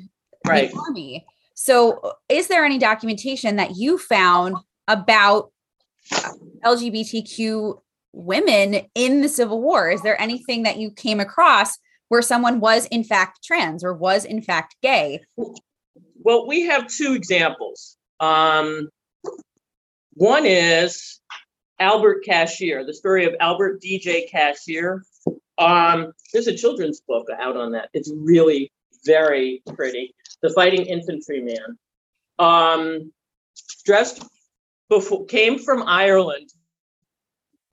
Right. 0.45 0.71
the 0.71 0.77
army. 0.87 1.25
So 1.55 2.13
is 2.29 2.47
there 2.47 2.65
any 2.65 2.77
documentation 2.77 3.55
that 3.55 3.75
you 3.77 3.97
found 3.97 4.57
about 4.87 5.51
LGBTQ 6.65 7.79
women 8.11 8.81
in 8.95 9.21
the 9.21 9.29
Civil 9.29 9.61
War? 9.61 9.89
Is 9.89 10.01
there 10.01 10.19
anything 10.21 10.63
that 10.63 10.77
you 10.77 10.91
came 10.91 11.19
across 11.19 11.77
where 12.09 12.21
someone 12.21 12.59
was 12.59 12.85
in 12.87 13.03
fact 13.03 13.43
trans 13.43 13.83
or 13.83 13.93
was 13.93 14.25
in 14.25 14.41
fact 14.41 14.75
gay? 14.81 15.21
Well, 16.17 16.45
we 16.47 16.61
have 16.63 16.87
two 16.87 17.13
examples. 17.13 17.97
Um, 18.19 18.89
one 20.15 20.45
is 20.45 21.21
Albert 21.83 22.23
Cashier, 22.23 22.85
the 22.85 22.93
story 22.93 23.25
of 23.25 23.35
Albert 23.41 23.81
DJ 23.81 24.29
Cashier. 24.31 25.03
Um, 25.57 26.13
there's 26.31 26.47
a 26.47 26.55
children's 26.55 27.01
book 27.01 27.27
out 27.37 27.57
on 27.57 27.73
that. 27.73 27.89
It's 27.93 28.09
really 28.15 28.71
very 29.05 29.61
pretty. 29.75 30.15
The 30.41 30.49
Fighting 30.49 30.85
Infantryman. 30.85 31.77
Um, 32.39 33.11
dressed 33.85 34.23
before 34.89 35.25
came 35.25 35.59
from 35.59 35.83
Ireland 35.85 36.49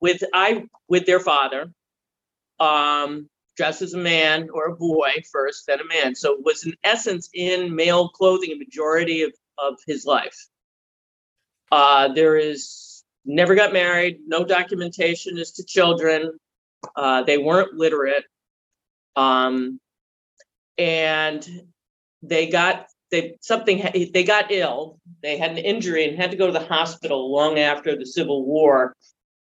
with 0.00 0.24
I 0.34 0.64
with 0.88 1.06
their 1.06 1.20
father. 1.20 1.72
Um, 2.58 3.28
dressed 3.56 3.82
as 3.82 3.94
a 3.94 3.98
man 3.98 4.48
or 4.52 4.66
a 4.66 4.76
boy 4.76 5.12
first, 5.30 5.68
then 5.68 5.78
a 5.80 5.84
man. 5.84 6.16
So 6.16 6.36
was 6.40 6.66
in 6.66 6.74
essence 6.82 7.30
in 7.32 7.76
male 7.76 8.08
clothing 8.08 8.50
a 8.50 8.56
majority 8.56 9.22
of, 9.22 9.32
of 9.56 9.74
his 9.86 10.04
life. 10.04 10.48
Uh, 11.70 12.08
there 12.12 12.36
is 12.36 12.89
never 13.24 13.54
got 13.54 13.72
married, 13.72 14.20
no 14.26 14.44
documentation 14.44 15.38
as 15.38 15.52
to 15.52 15.64
children. 15.64 16.38
Uh, 16.96 17.22
they 17.22 17.38
weren't 17.38 17.74
literate. 17.74 18.24
Um, 19.16 19.80
and 20.78 21.46
they 22.22 22.48
got 22.48 22.86
they 23.10 23.36
something 23.40 24.10
they 24.14 24.24
got 24.24 24.50
ill. 24.50 24.98
They 25.22 25.36
had 25.36 25.52
an 25.52 25.58
injury 25.58 26.08
and 26.08 26.16
had 26.16 26.30
to 26.30 26.36
go 26.36 26.46
to 26.46 26.52
the 26.52 26.64
hospital 26.64 27.32
long 27.32 27.58
after 27.58 27.96
the 27.96 28.06
Civil 28.06 28.44
War, 28.44 28.94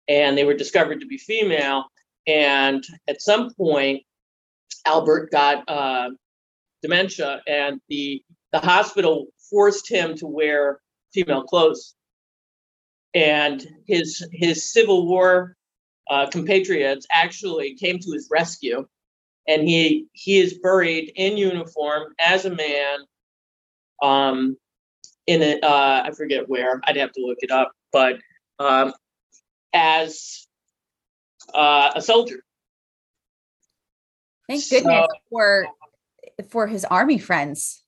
and 0.08 0.38
they 0.38 0.44
were 0.44 0.54
discovered 0.54 1.00
to 1.02 1.06
be 1.06 1.18
female. 1.18 1.86
And 2.28 2.84
at 3.08 3.22
some 3.22 3.54
point, 3.54 4.04
Albert 4.86 5.32
got 5.32 5.64
uh, 5.70 6.10
dementia, 6.82 7.42
and 7.48 7.80
the 7.88 8.24
the 8.52 8.60
hospital 8.60 9.28
forced 9.50 9.90
him 9.90 10.16
to 10.18 10.28
wear 10.28 10.80
female 11.14 11.44
clothes. 11.44 11.96
And 13.14 13.66
his 13.88 14.26
his 14.32 14.72
Civil 14.72 15.08
War 15.08 15.56
uh, 16.10 16.28
compatriots 16.30 17.06
actually 17.12 17.76
came 17.76 18.00
to 18.00 18.12
his 18.12 18.28
rescue, 18.32 18.88
and 19.48 19.64
he 19.68 20.08
he 20.14 20.40
is 20.40 20.60
buried 20.60 21.12
in 21.16 21.36
uniform 21.38 22.14
as 22.26 22.46
a 22.46 22.50
man. 22.56 23.00
Um, 24.02 24.58
in 25.28 25.42
a 25.42 25.60
uh, 25.60 26.04
I 26.06 26.12
forget 26.12 26.48
where. 26.50 26.80
I'd 26.86 26.96
have 26.98 27.12
to 27.14 27.22
look 27.22 27.38
it 27.42 27.52
up, 27.52 27.72
but 27.92 28.20
um, 28.60 28.94
as 29.74 30.48
uh, 31.54 31.92
a 31.96 32.02
soldier. 32.02 32.44
Thank 34.48 34.64
goodness 34.70 34.84
So- 34.84 35.08
for 35.30 35.68
for 36.50 36.68
his 36.68 36.86
army 36.86 37.18
friends. 37.20 37.84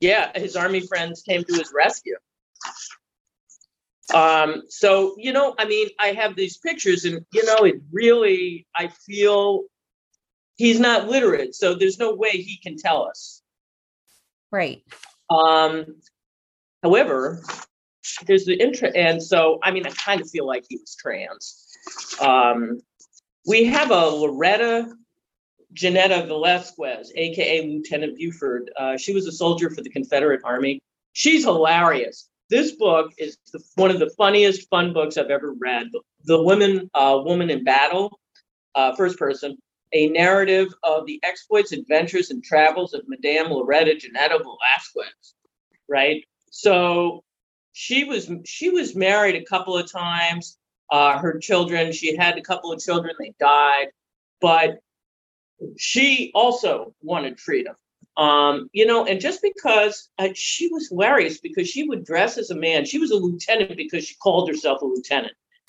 yeah, 0.00 0.36
his 0.38 0.56
army 0.56 0.80
friends 0.80 1.22
came 1.22 1.44
to 1.44 1.54
his 1.54 1.70
rescue. 1.74 2.16
Um, 4.14 4.62
so 4.68 5.16
you 5.18 5.32
know, 5.32 5.54
I 5.58 5.66
mean, 5.66 5.88
I 5.98 6.08
have 6.08 6.36
these 6.36 6.56
pictures, 6.56 7.04
and 7.04 7.24
you 7.32 7.44
know, 7.44 7.64
it 7.64 7.76
really, 7.92 8.66
I 8.76 8.88
feel 8.88 9.64
he's 10.56 10.78
not 10.78 11.08
literate, 11.08 11.54
so 11.54 11.74
there's 11.74 11.98
no 11.98 12.14
way 12.14 12.30
he 12.30 12.58
can 12.58 12.76
tell 12.76 13.04
us. 13.04 13.42
Right. 14.52 14.84
Um, 15.30 15.96
however, 16.82 17.42
there's 18.26 18.44
the 18.44 18.54
interest, 18.54 18.96
and 18.96 19.22
so 19.22 19.58
I 19.62 19.72
mean, 19.72 19.86
I 19.86 19.90
kind 19.90 20.20
of 20.20 20.30
feel 20.30 20.46
like 20.46 20.64
he 20.68 20.76
was 20.76 20.94
trans. 20.94 21.66
Um, 22.20 22.80
we 23.46 23.64
have 23.64 23.90
a 23.90 24.06
Loretta 24.06 24.94
Janetta 25.74 26.26
Velasquez, 26.26 27.12
aka 27.16 27.66
Lieutenant 27.66 28.16
Buford. 28.16 28.70
Uh, 28.78 28.96
she 28.96 29.12
was 29.12 29.26
a 29.26 29.32
soldier 29.32 29.70
for 29.70 29.82
the 29.82 29.90
Confederate 29.90 30.40
Army. 30.44 30.80
She's 31.12 31.44
hilarious. 31.44 32.28
This 32.50 32.72
book 32.72 33.12
is 33.18 33.38
the, 33.52 33.60
one 33.76 33.90
of 33.90 33.98
the 33.98 34.10
funniest 34.16 34.68
fun 34.68 34.92
books 34.92 35.16
I've 35.16 35.30
ever 35.30 35.54
read. 35.58 35.88
The, 36.24 36.42
Woman, 36.42 36.90
uh, 36.94 37.20
Woman 37.24 37.50
in 37.50 37.64
Battle, 37.64 38.20
uh, 38.74 38.94
first 38.94 39.18
person, 39.18 39.56
a 39.92 40.08
narrative 40.08 40.68
of 40.82 41.06
the 41.06 41.20
exploits, 41.22 41.72
adventures, 41.72 42.30
and 42.30 42.42
travels 42.42 42.92
of 42.92 43.02
Madame 43.06 43.50
Loretta 43.50 43.94
Janetta 43.96 44.38
Velasquez. 44.38 45.34
Right. 45.88 46.24
So 46.50 47.22
she 47.72 48.04
was 48.04 48.30
she 48.44 48.70
was 48.70 48.94
married 48.94 49.36
a 49.36 49.44
couple 49.44 49.76
of 49.76 49.90
times. 49.90 50.58
Uh, 50.90 51.18
her 51.18 51.38
children, 51.38 51.92
she 51.92 52.16
had 52.16 52.38
a 52.38 52.42
couple 52.42 52.72
of 52.72 52.80
children, 52.80 53.14
they 53.18 53.34
died, 53.40 53.88
but 54.40 54.78
she 55.76 56.30
also 56.34 56.94
wanted 57.02 57.40
freedom. 57.40 57.74
Um, 58.16 58.70
you 58.72 58.86
know, 58.86 59.04
and 59.04 59.20
just 59.20 59.42
because 59.42 60.08
uh, 60.18 60.28
she 60.34 60.68
was 60.68 60.88
hilarious 60.88 61.38
because 61.38 61.68
she 61.68 61.88
would 61.88 62.04
dress 62.04 62.38
as 62.38 62.50
a 62.50 62.54
man, 62.54 62.84
she 62.84 62.98
was 62.98 63.10
a 63.10 63.16
lieutenant 63.16 63.76
because 63.76 64.04
she 64.04 64.14
called 64.16 64.48
herself 64.48 64.82
a 64.82 64.84
lieutenant. 64.84 65.34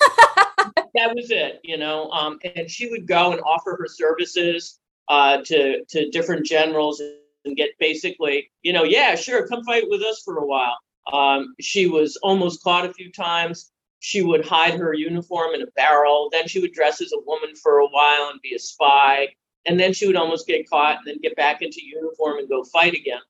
that 0.94 1.14
was 1.14 1.30
it, 1.30 1.60
you 1.64 1.76
know. 1.76 2.10
Um, 2.10 2.38
and 2.54 2.70
she 2.70 2.88
would 2.88 3.06
go 3.06 3.32
and 3.32 3.40
offer 3.40 3.76
her 3.80 3.88
services 3.88 4.78
uh, 5.08 5.38
to 5.44 5.84
to 5.84 6.10
different 6.10 6.46
generals 6.46 7.00
and 7.44 7.56
get 7.56 7.70
basically, 7.78 8.50
you 8.62 8.72
know, 8.72 8.84
yeah, 8.84 9.14
sure, 9.14 9.46
come 9.46 9.64
fight 9.64 9.84
with 9.88 10.02
us 10.02 10.22
for 10.24 10.38
a 10.38 10.46
while. 10.46 10.76
Um, 11.12 11.54
she 11.60 11.86
was 11.86 12.16
almost 12.22 12.62
caught 12.62 12.86
a 12.86 12.92
few 12.92 13.10
times. 13.12 13.70
She 14.00 14.22
would 14.22 14.44
hide 14.44 14.74
her 14.74 14.92
uniform 14.92 15.54
in 15.54 15.62
a 15.62 15.70
barrel. 15.76 16.28
Then 16.30 16.48
she 16.48 16.60
would 16.60 16.72
dress 16.72 17.00
as 17.00 17.12
a 17.12 17.24
woman 17.24 17.54
for 17.56 17.78
a 17.78 17.86
while 17.86 18.28
and 18.30 18.40
be 18.42 18.54
a 18.54 18.58
spy. 18.58 19.28
And 19.66 19.78
then 19.78 19.92
she 19.92 20.06
would 20.06 20.16
almost 20.16 20.46
get 20.46 20.68
caught 20.68 20.98
and 20.98 21.06
then 21.06 21.18
get 21.20 21.36
back 21.36 21.62
into 21.62 21.84
uniform 21.84 22.38
and 22.38 22.48
go 22.48 22.62
fight 22.64 22.94
again. 22.94 23.20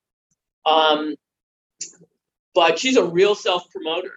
Um, 0.67 1.17
but 2.55 2.79
she's 2.79 2.97
a 2.97 3.05
real 3.05 3.35
self 3.35 3.71
promoter. 3.71 4.13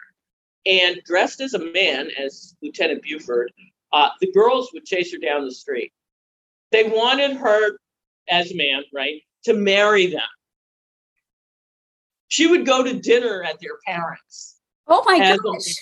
And 0.66 1.02
dressed 1.06 1.42
as 1.42 1.54
a 1.54 1.60
man, 1.60 2.10
as 2.22 2.56
Lieutenant 2.62 3.02
Buford, 3.02 3.52
uh, 3.94 4.10
the 4.20 4.32
girls 4.32 4.72
would 4.74 4.86
chase 4.86 5.12
her 5.14 5.18
down 5.18 5.46
the 5.46 5.54
street. 5.54 5.94
They 6.72 6.84
wanted 6.84 7.38
her, 7.38 7.78
as 8.30 8.52
a 8.52 8.56
man, 8.56 8.84
right, 8.94 9.22
to 9.46 9.54
marry 9.54 10.08
them. 10.08 10.22
She 12.28 12.46
would 12.46 12.66
go 12.66 12.84
to 12.84 13.00
dinner 13.00 13.44
at 13.44 13.60
their 13.60 13.78
parents. 13.86 14.58
Oh 14.88 15.04
my 15.06 15.18
gosh. 15.18 15.76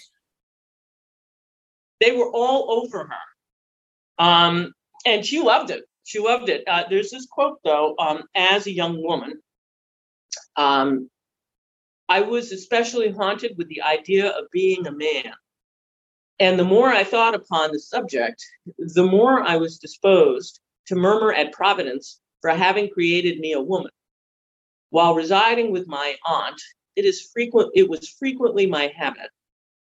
They 2.00 2.16
were 2.16 2.30
all 2.32 2.82
over 2.82 3.06
her. 3.06 4.24
Um, 4.24 4.74
and 5.06 5.26
she 5.26 5.42
loved 5.42 5.72
it. 5.72 5.84
She 6.08 6.20
loved 6.20 6.48
it. 6.48 6.64
Uh, 6.66 6.86
there's 6.90 7.12
this 7.12 7.26
quote, 7.26 7.60
though, 7.66 7.94
um, 8.00 8.24
as 8.34 8.66
a 8.66 8.72
young 8.72 9.04
woman, 9.04 9.42
um, 10.56 11.10
I 12.08 12.22
was 12.22 12.54
especially 12.54 13.12
haunted 13.12 13.58
with 13.58 13.68
the 13.68 13.82
idea 13.82 14.30
of 14.30 14.50
being 14.50 14.88
a 14.88 14.92
man. 14.94 15.34
And 16.40 16.58
the 16.58 16.64
more 16.64 16.88
I 16.88 17.04
thought 17.04 17.36
upon 17.36 17.74
the 17.74 17.80
subject, 17.82 18.42
the 18.78 19.04
more 19.04 19.44
I 19.44 19.58
was 19.58 19.80
disposed 19.80 20.62
to 20.86 20.96
murmur 20.96 21.34
at 21.34 21.52
Providence 21.52 22.22
for 22.40 22.52
having 22.52 22.90
created 22.90 23.40
me 23.40 23.52
a 23.52 23.60
woman. 23.60 23.92
While 24.92 25.14
residing 25.14 25.74
with 25.74 25.88
my 25.88 26.16
aunt, 26.26 26.62
it 26.96 27.04
is 27.04 27.30
frequent 27.34 27.72
it 27.76 27.90
was 27.90 28.08
frequently 28.08 28.66
my 28.66 28.94
habit, 28.96 29.30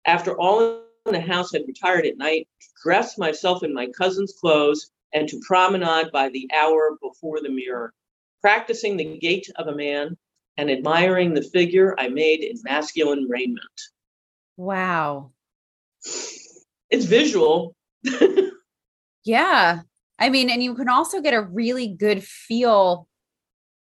after 0.07 0.35
all 0.35 0.81
in 1.05 1.13
the 1.13 1.21
house 1.21 1.51
had 1.51 1.67
retired 1.67 2.07
at 2.07 2.17
night, 2.17 2.47
to 2.59 2.67
dress 2.81 3.19
myself 3.19 3.61
in 3.61 3.71
my 3.71 3.85
cousin's 3.95 4.33
clothes 4.33 4.89
and 5.13 5.27
to 5.29 5.39
promenade 5.45 6.11
by 6.11 6.29
the 6.29 6.49
hour 6.55 6.97
before 7.01 7.41
the 7.41 7.49
mirror, 7.49 7.93
practicing 8.41 8.97
the 8.97 9.17
gait 9.17 9.49
of 9.55 9.67
a 9.67 9.75
man 9.75 10.17
and 10.57 10.71
admiring 10.71 11.33
the 11.33 11.41
figure 11.41 11.95
I 11.99 12.09
made 12.09 12.41
in 12.41 12.57
masculine 12.63 13.27
raiment. 13.29 13.61
Wow. 14.57 15.31
It's 16.89 17.05
visual. 17.05 17.75
yeah. 19.23 19.81
I 20.19 20.29
mean, 20.29 20.49
and 20.49 20.63
you 20.63 20.73
can 20.73 20.89
also 20.89 21.21
get 21.21 21.33
a 21.33 21.41
really 21.41 21.87
good 21.87 22.23
feel 22.23 23.07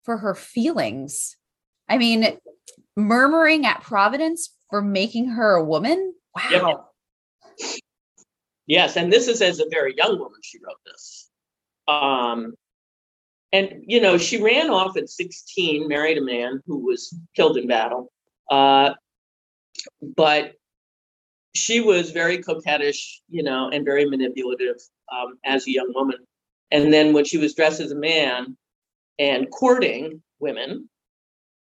for 0.05 0.19
her 0.19 0.35
feelings. 0.35 1.37
I 1.89 1.99
mean, 1.99 2.39
murmuring 2.97 3.67
at 3.67 3.83
Providence 3.83 4.55
for 4.69 4.83
making 4.83 5.31
her 5.31 5.55
a 5.55 5.65
woman. 5.65 6.15
Wow. 6.37 6.51
Yep. 6.51 6.90
Yes, 8.67 8.97
and 8.97 9.13
this 9.13 9.29
is 9.29 9.43
as 9.43 9.61
a 9.61 9.69
very 9.71 9.95
young 9.97 10.19
woman 10.19 10.41
she 10.43 10.59
wrote 10.59 10.81
this. 10.85 11.29
Um, 11.89 12.55
and 13.53 13.83
you 13.87 14.01
know, 14.01 14.17
she 14.17 14.43
ran 14.43 14.71
off 14.71 14.97
at 14.97 15.09
16, 15.09 15.89
married 15.89 16.19
a 16.19 16.25
man 16.25 16.61
who 16.67 16.79
was 16.79 17.15
killed 17.35 17.57
in 17.57 17.67
battle. 17.67 18.13
Uh, 18.51 18.95
but 20.17 20.53
she 21.55 21.81
was 21.81 22.11
very 22.11 22.39
coquettish, 22.39 23.21
you 23.29 23.43
know, 23.43 23.71
and 23.71 23.85
very 23.85 24.05
manipulative 24.09 24.77
um, 25.13 25.39
as 25.45 25.67
a 25.67 25.73
young 25.73 25.93
woman. 25.95 26.19
And 26.71 26.93
then 26.93 27.13
when 27.13 27.25
she 27.25 27.39
was 27.39 27.55
dressed 27.55 27.81
as 27.81 27.91
a 27.91 27.97
man 27.97 28.57
and 29.19 29.51
courting 29.51 30.23
women, 30.39 30.89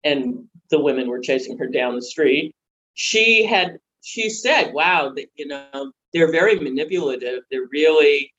and 0.04 0.46
the 0.70 0.80
women 0.80 1.10
were 1.10 1.20
chasing 1.20 1.58
her 1.58 1.68
down 1.68 1.96
the 1.96 2.02
street, 2.02 2.56
she 2.94 3.44
had 3.44 3.78
she 4.02 4.30
said, 4.30 4.72
"Wow, 4.74 5.12
that 5.16 5.28
you 5.36 5.48
know, 5.48 5.92
they're 6.16 6.32
very 6.32 6.58
manipulative. 6.58 7.44
They're 7.52 7.68
really 7.70 8.34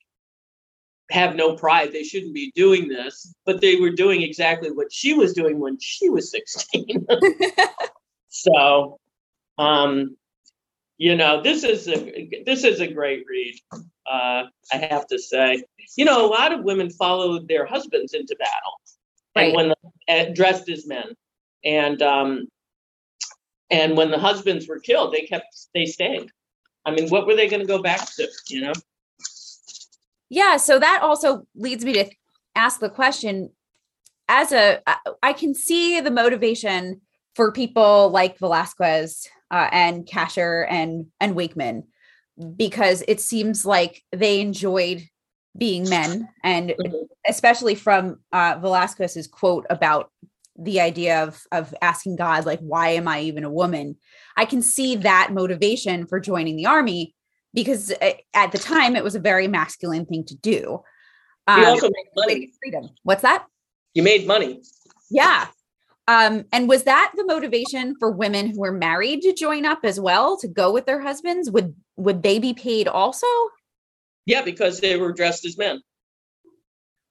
have 1.11 1.35
no 1.35 1.55
pride. 1.55 1.93
They 1.93 2.03
shouldn't 2.03 2.33
be 2.33 2.51
doing 2.55 2.89
this, 2.89 3.31
but 3.45 3.61
they 3.61 3.75
were 3.75 3.91
doing 3.91 4.23
exactly 4.23 4.71
what 4.71 4.91
she 4.91 5.13
was 5.13 5.33
doing 5.33 5.59
when 5.59 5.77
she 5.79 6.09
was 6.09 6.31
16. 6.31 7.05
so, 8.29 8.99
um, 9.59 10.17
you 10.97 11.15
know, 11.15 11.43
this 11.43 11.63
is 11.63 11.87
a 11.87 12.29
this 12.47 12.63
is 12.63 12.81
a 12.81 12.87
great 12.87 13.23
read. 13.29 13.55
Uh, 14.11 14.45
I 14.73 14.77
have 14.77 15.05
to 15.07 15.19
say, 15.19 15.63
you 15.95 16.03
know, 16.03 16.25
a 16.25 16.27
lot 16.27 16.51
of 16.51 16.63
women 16.63 16.89
followed 16.89 17.47
their 17.47 17.67
husbands 17.67 18.15
into 18.15 18.35
battle, 18.39 18.81
right. 19.35 19.47
and 19.49 19.55
when 19.55 19.69
the, 19.69 20.31
uh, 20.31 20.33
dressed 20.33 20.67
as 20.69 20.87
men, 20.87 21.13
and 21.63 22.01
um, 22.01 22.47
and 23.69 23.95
when 23.95 24.09
the 24.09 24.17
husbands 24.17 24.67
were 24.67 24.79
killed, 24.79 25.13
they 25.13 25.27
kept 25.27 25.67
they 25.75 25.85
stayed. 25.85 26.31
I 26.87 26.91
mean, 26.91 27.09
what 27.09 27.27
were 27.27 27.35
they 27.35 27.49
going 27.49 27.59
to 27.59 27.67
go 27.67 27.81
back 27.81 28.09
to? 28.15 28.27
You 28.47 28.61
know. 28.61 28.73
Yeah. 30.29 30.57
So 30.57 30.79
that 30.79 31.01
also 31.03 31.45
leads 31.53 31.85
me 31.85 31.93
to 31.93 32.09
ask 32.55 32.79
the 32.79 32.89
question 32.89 33.51
as 34.29 34.51
a, 34.51 34.81
I 35.21 35.33
can 35.33 35.53
see 35.53 35.99
the 36.01 36.11
motivation 36.11 37.01
for 37.35 37.51
people 37.51 38.09
like 38.09 38.39
Velasquez 38.39 39.27
uh, 39.51 39.69
and 39.71 40.07
Cashier 40.07 40.67
and, 40.69 41.07
and 41.21 41.35
Wakeman, 41.35 41.83
because 42.55 43.03
it 43.07 43.21
seems 43.21 43.65
like 43.65 44.03
they 44.11 44.41
enjoyed 44.41 45.07
being 45.57 45.89
men 45.89 46.29
and 46.43 46.69
mm-hmm. 46.69 47.03
especially 47.27 47.75
from 47.75 48.19
uh, 48.31 48.57
Velasquez's 48.61 49.27
quote 49.27 49.65
about 49.69 50.11
the 50.59 50.79
idea 50.79 51.23
of 51.23 51.41
of 51.51 51.73
asking 51.81 52.15
God 52.15 52.45
like 52.45 52.59
why 52.59 52.89
am 52.89 53.07
I 53.07 53.21
even 53.21 53.43
a 53.43 53.49
woman 53.49 53.95
I 54.37 54.45
can 54.45 54.61
see 54.61 54.95
that 54.97 55.33
motivation 55.33 56.05
for 56.05 56.19
joining 56.19 56.55
the 56.55 56.67
army 56.67 57.15
because 57.53 57.91
uh, 57.91 58.11
at 58.33 58.51
the 58.51 58.59
time 58.59 58.95
it 58.95 59.03
was 59.03 59.15
a 59.15 59.19
very 59.19 59.47
masculine 59.47 60.05
thing 60.05 60.23
to 60.25 60.35
do. 60.35 60.81
Um, 61.47 61.61
you 61.61 61.65
also 61.65 61.87
made 61.87 62.05
money. 62.15 62.51
Freedom. 62.61 62.89
What's 63.03 63.23
that? 63.23 63.45
You 63.93 64.03
made 64.03 64.27
money. 64.27 64.61
Yeah. 65.09 65.47
Um, 66.07 66.45
and 66.53 66.69
was 66.69 66.83
that 66.83 67.11
the 67.17 67.25
motivation 67.25 67.95
for 67.99 68.11
women 68.11 68.51
who 68.51 68.59
were 68.59 68.71
married 68.71 69.21
to 69.23 69.33
join 69.33 69.65
up 69.65 69.79
as 69.83 69.99
well 69.99 70.37
to 70.37 70.47
go 70.47 70.71
with 70.71 70.85
their 70.85 71.01
husbands? 71.01 71.49
Would 71.51 71.75
would 71.97 72.21
they 72.21 72.39
be 72.39 72.53
paid 72.53 72.87
also? 72.87 73.27
Yeah, 74.25 74.43
because 74.43 74.79
they 74.79 74.97
were 74.97 75.11
dressed 75.11 75.45
as 75.45 75.57
men. 75.57 75.81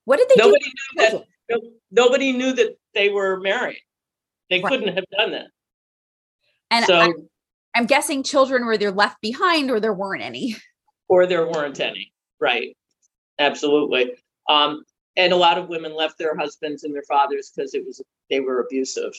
What 0.04 0.18
did 0.18 0.28
they 0.28 0.36
nobody 0.36 0.64
do? 0.64 0.70
Knew 0.70 1.02
that, 1.02 1.24
no, 1.50 1.60
nobody 1.90 2.32
knew 2.32 2.52
that 2.52 2.78
they 2.94 3.08
were 3.08 3.40
married. 3.40 3.82
They 4.48 4.60
right. 4.60 4.70
couldn't 4.70 4.94
have 4.94 5.04
done 5.18 5.32
that. 5.32 5.48
And 6.70 6.84
so 6.84 6.98
I, 6.98 7.12
I'm 7.74 7.86
guessing 7.86 8.22
children 8.22 8.64
were 8.64 8.74
either 8.74 8.90
left 8.90 9.20
behind 9.20 9.70
or 9.70 9.80
there 9.80 9.94
weren't 9.94 10.22
any. 10.22 10.56
Or 11.08 11.24
there 11.24 11.46
weren't 11.46 11.78
any. 11.78 12.12
Right. 12.40 12.76
Absolutely. 13.38 14.14
Um, 14.48 14.82
and 15.16 15.32
a 15.32 15.36
lot 15.36 15.56
of 15.56 15.68
women 15.68 15.94
left 15.94 16.18
their 16.18 16.36
husbands 16.36 16.82
and 16.82 16.92
their 16.92 17.04
fathers 17.04 17.52
because 17.54 17.74
it 17.74 17.84
was 17.86 18.02
they 18.28 18.40
were 18.40 18.60
abusive. 18.60 19.12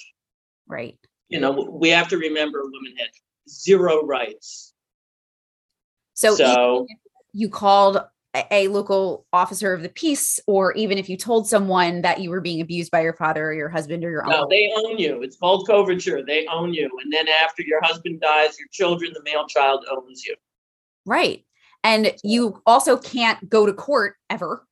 Right. 0.68 0.98
You 1.30 1.40
know, 1.40 1.52
we 1.52 1.88
have 1.92 2.10
to 2.10 2.18
remember 2.18 2.62
women 2.64 2.94
had 2.98 3.08
zero 3.48 4.06
rights. 4.06 4.74
So, 6.14 6.36
so 6.36 6.88
you 7.32 7.48
called 7.48 8.02
a 8.52 8.68
local 8.68 9.26
officer 9.34 9.74
of 9.74 9.82
the 9.82 9.90
peace, 9.90 10.40
or 10.48 10.74
even 10.74 10.98
if 10.98 11.10
you 11.10 11.18
told 11.18 11.48
someone 11.48 12.02
that 12.02 12.22
you 12.22 12.30
were 12.30 12.42
being 12.42 12.62
abused 12.62 12.92
by 12.92 13.02
your 13.02 13.14
father 13.14 13.48
or 13.48 13.54
your 13.54 13.70
husband 13.70 14.04
or 14.04 14.12
your 14.12 14.24
no, 14.26 14.32
uncle. 14.32 14.50
they 14.50 14.72
own 14.76 14.98
you. 14.98 15.22
It's 15.24 15.38
called 15.38 15.66
coverture. 15.68 16.24
They 16.24 16.46
own 16.48 16.74
you. 16.74 16.90
And 17.04 17.12
then 17.12 17.28
after 17.28 17.64
your 17.64 17.82
husband 17.82 18.22
dies, 18.22 18.60
your 18.60 18.68
children, 18.72 19.12
the 19.14 19.24
male 19.24 19.48
child 19.48 19.86
owns 19.90 20.26
you. 20.26 20.36
Right. 21.06 21.46
And 21.84 22.14
you 22.24 22.62
also 22.66 22.98
can't 22.98 23.50
go 23.50 23.66
to 23.66 23.74
court 23.74 24.16
ever. 24.30 24.66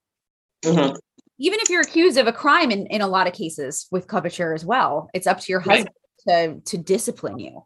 Mm-hmm. 0.64 0.96
Even 1.40 1.60
if 1.62 1.70
you're 1.70 1.82
accused 1.82 2.18
of 2.18 2.28
a 2.28 2.34
crime 2.34 2.72
in, 2.72 2.88
in 2.88 3.02
a 3.02 3.08
lot 3.08 3.28
of 3.28 3.34
cases 3.34 3.88
with 3.92 4.08
coverture 4.08 4.54
as 4.54 4.66
well, 4.66 5.10
it's 5.14 5.28
up 5.28 5.40
to 5.40 5.52
your 5.52 5.60
husband 5.60 5.90
right. 6.28 6.62
to, 6.66 6.78
to 6.78 6.78
discipline 6.78 7.40
you. 7.40 7.64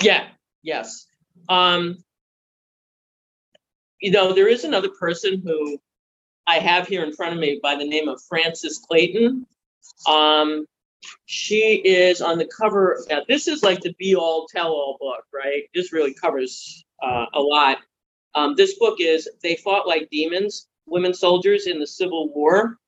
Yeah. 0.00 0.28
Yes. 0.62 1.06
Um, 1.48 1.98
you 4.02 4.10
know, 4.10 4.32
there 4.32 4.48
is 4.48 4.64
another 4.64 4.90
person 4.90 5.40
who 5.42 5.78
I 6.46 6.58
have 6.58 6.88
here 6.88 7.04
in 7.04 7.14
front 7.14 7.32
of 7.32 7.38
me 7.38 7.60
by 7.62 7.76
the 7.76 7.88
name 7.88 8.08
of 8.08 8.20
Frances 8.28 8.78
Clayton. 8.78 9.46
Um, 10.08 10.66
she 11.26 11.80
is 11.84 12.20
on 12.20 12.36
the 12.36 12.46
cover. 12.46 13.04
Now, 13.08 13.22
this 13.28 13.46
is 13.46 13.62
like 13.62 13.80
the 13.80 13.94
be 13.98 14.16
all 14.16 14.48
tell 14.48 14.68
all 14.68 14.98
book, 15.00 15.24
right? 15.32 15.62
This 15.72 15.92
really 15.92 16.12
covers 16.12 16.84
uh, 17.00 17.26
a 17.32 17.40
lot. 17.40 17.78
Um, 18.34 18.54
this 18.56 18.76
book 18.78 18.96
is 19.00 19.28
They 19.42 19.54
Fought 19.56 19.86
Like 19.86 20.08
Demons 20.10 20.66
Women 20.86 21.14
Soldiers 21.14 21.68
in 21.68 21.78
the 21.78 21.86
Civil 21.86 22.32
War. 22.34 22.78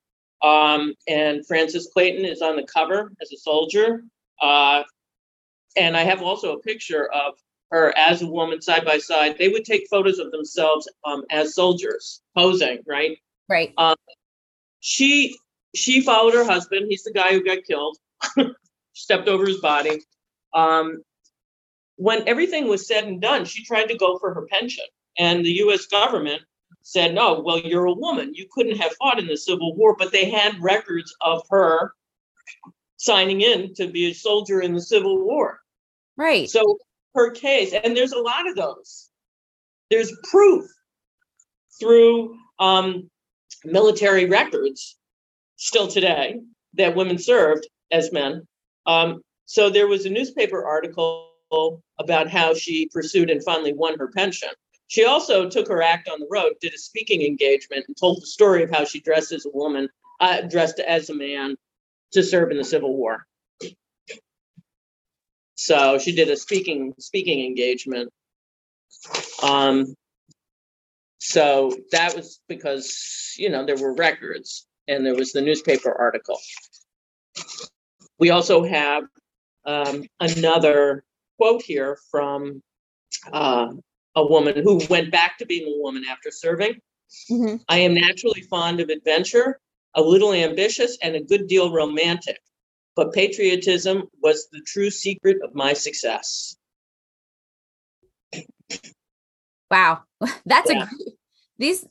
Um, 0.43 0.95
and 1.07 1.47
Frances 1.47 1.89
Clayton 1.93 2.25
is 2.25 2.43
on 2.43 2.57
the 2.57 2.65
cover 2.65 3.13
as 3.23 3.33
a 3.33 3.37
soldier. 3.37 4.03
Uh, 4.43 4.83
and 5.77 5.97
I 5.97 6.03
have 6.03 6.23
also 6.23 6.55
a 6.55 6.61
picture 6.61 7.07
of 7.13 7.35
her 7.75 7.93
as 7.99 8.23
a 8.23 8.27
woman 8.27 8.63
side 8.63 8.85
by 8.85 8.99
side. 8.99 9.37
They 9.37 9.49
would 9.49 9.65
take 9.65 9.89
photos 9.91 10.21
of 10.21 10.31
themselves 10.31 10.89
um, 11.05 11.25
as 11.31 11.55
soldiers 11.55 12.23
posing, 12.37 12.79
right? 12.87 13.19
Right. 13.49 13.73
Um, 13.77 13.97
she 14.81 15.37
she 15.75 16.01
followed 16.01 16.35
her 16.35 16.45
husband. 16.45 16.87
He's 16.89 17.03
the 17.03 17.13
guy 17.13 17.33
who 17.33 17.43
got 17.43 17.65
killed. 17.65 17.99
stepped 18.93 19.29
over 19.29 19.45
his 19.45 19.59
body. 19.59 20.01
Um, 20.55 21.03
when 21.97 22.27
everything 22.29 22.69
was 22.69 22.87
said 22.87 23.05
and 23.05 23.21
done, 23.21 23.45
she 23.45 23.65
tried 23.65 23.87
to 23.87 23.97
go 23.97 24.19
for 24.19 24.33
her 24.33 24.47
pension, 24.47 24.85
and 25.19 25.45
the 25.45 25.53
U.S. 25.65 25.87
government 25.87 26.43
said, 26.83 27.13
"No, 27.13 27.41
well, 27.41 27.59
you're 27.59 27.87
a 27.87 27.93
woman. 27.93 28.35
You 28.35 28.47
couldn't 28.53 28.77
have 28.79 28.95
fought 28.97 29.19
in 29.19 29.27
the 29.27 29.37
Civil 29.37 29.75
War." 29.75 29.97
But 29.99 30.13
they 30.13 30.31
had 30.31 30.63
records 30.63 31.15
of 31.21 31.43
her 31.51 31.93
signing 32.99 33.41
in 33.41 33.75
to 33.75 33.89
be 33.89 34.11
a 34.11 34.15
soldier 34.15 34.61
in 34.61 34.75
the 34.75 34.81
Civil 34.81 35.25
War. 35.25 35.61
Right. 36.17 36.49
So 36.49 36.79
her 37.15 37.31
case, 37.31 37.73
and 37.73 37.97
there's 37.97 38.13
a 38.13 38.21
lot 38.21 38.49
of 38.49 38.57
those. 38.57 39.11
There's 39.91 40.13
proof 40.31 40.65
through 41.79 42.37
um, 42.59 43.09
military 43.65 44.27
records 44.27 44.97
still 45.57 45.89
today 45.89 46.41
that 46.75 46.97
women 46.97 47.19
served 47.19 47.67
as 47.93 48.13
men. 48.13 48.47
Um, 48.87 49.23
so 49.47 49.71
there 49.71 49.87
was 49.87 50.07
a 50.07 50.11
newspaper 50.11 50.65
article 50.65 51.31
about 51.99 52.29
how 52.29 52.55
she 52.55 52.89
pursued 52.93 53.31
and 53.31 53.45
finally 53.45 53.73
won 53.73 53.99
her 53.99 54.09
pension. 54.09 54.49
She 54.89 55.05
also 55.05 55.49
took 55.49 55.69
her 55.69 55.83
act 55.83 56.09
on 56.09 56.21
the 56.21 56.27
road, 56.31 56.55
did 56.61 56.75
a 56.75 56.79
speaking 56.79 57.23
engagement, 57.23 57.85
and 57.87 57.97
told 57.97 58.21
the 58.21 58.27
story 58.27 58.63
of 58.63 58.71
how 58.71 58.85
she 58.85 59.01
dressed 59.01 59.33
as 59.33 59.47
a 59.47 59.51
woman, 59.51 59.89
uh, 60.21 60.43
dressed 60.43 60.81
as 60.81 61.11
a 61.11 61.15
man 61.15 61.57
to 62.13 62.23
serve 62.23 62.51
in 62.51 62.59
the 62.59 62.65
Civil 62.65 62.97
War. 62.97 63.27
So 65.65 65.97
she 65.97 66.15
did 66.15 66.29
a 66.29 66.37
speaking 66.37 66.93
speaking 66.99 67.43
engagement. 67.43 68.13
Um, 69.43 69.95
so 71.17 71.75
that 71.91 72.15
was 72.15 72.41
because 72.49 73.35
you 73.39 73.49
know 73.49 73.65
there 73.65 73.79
were 73.79 73.95
records 73.95 74.67
and 74.89 75.07
there 75.07 75.15
was 75.15 75.33
the 75.33 75.41
newspaper 75.41 75.91
article. 75.91 76.39
We 78.19 78.29
also 78.29 78.63
have 78.63 79.05
um, 79.65 80.05
another 80.21 81.03
quote 81.39 81.63
here 81.63 81.97
from 82.11 82.63
uh, 83.33 83.73
a 84.17 84.27
woman 84.27 84.63
who 84.63 84.83
went 84.91 85.11
back 85.11 85.39
to 85.39 85.47
being 85.47 85.67
a 85.67 85.83
woman 85.83 86.05
after 86.11 86.31
serving. 86.31 86.75
Mm-hmm. 87.31 87.57
I 87.71 87.79
am 87.79 87.95
naturally 87.95 88.43
fond 88.43 88.81
of 88.81 88.91
adventure, 88.91 89.61
a 89.95 90.03
little 90.03 90.35
ambitious, 90.35 90.99
and 91.03 91.17
a 91.17 91.23
good 91.23 91.47
deal 91.49 91.73
romantic. 91.73 92.39
But 92.97 93.13
patriotism 93.13 94.05
was 94.23 94.49
the 94.53 94.61
true 94.67 94.91
secret 94.91 95.39
of 95.43 95.55
my 95.55 95.73
success. 95.73 96.57
Wow. 99.71 100.03
That's 100.47 100.71
Yeah. 100.71 100.85
a 100.85 100.89
these 101.59 101.87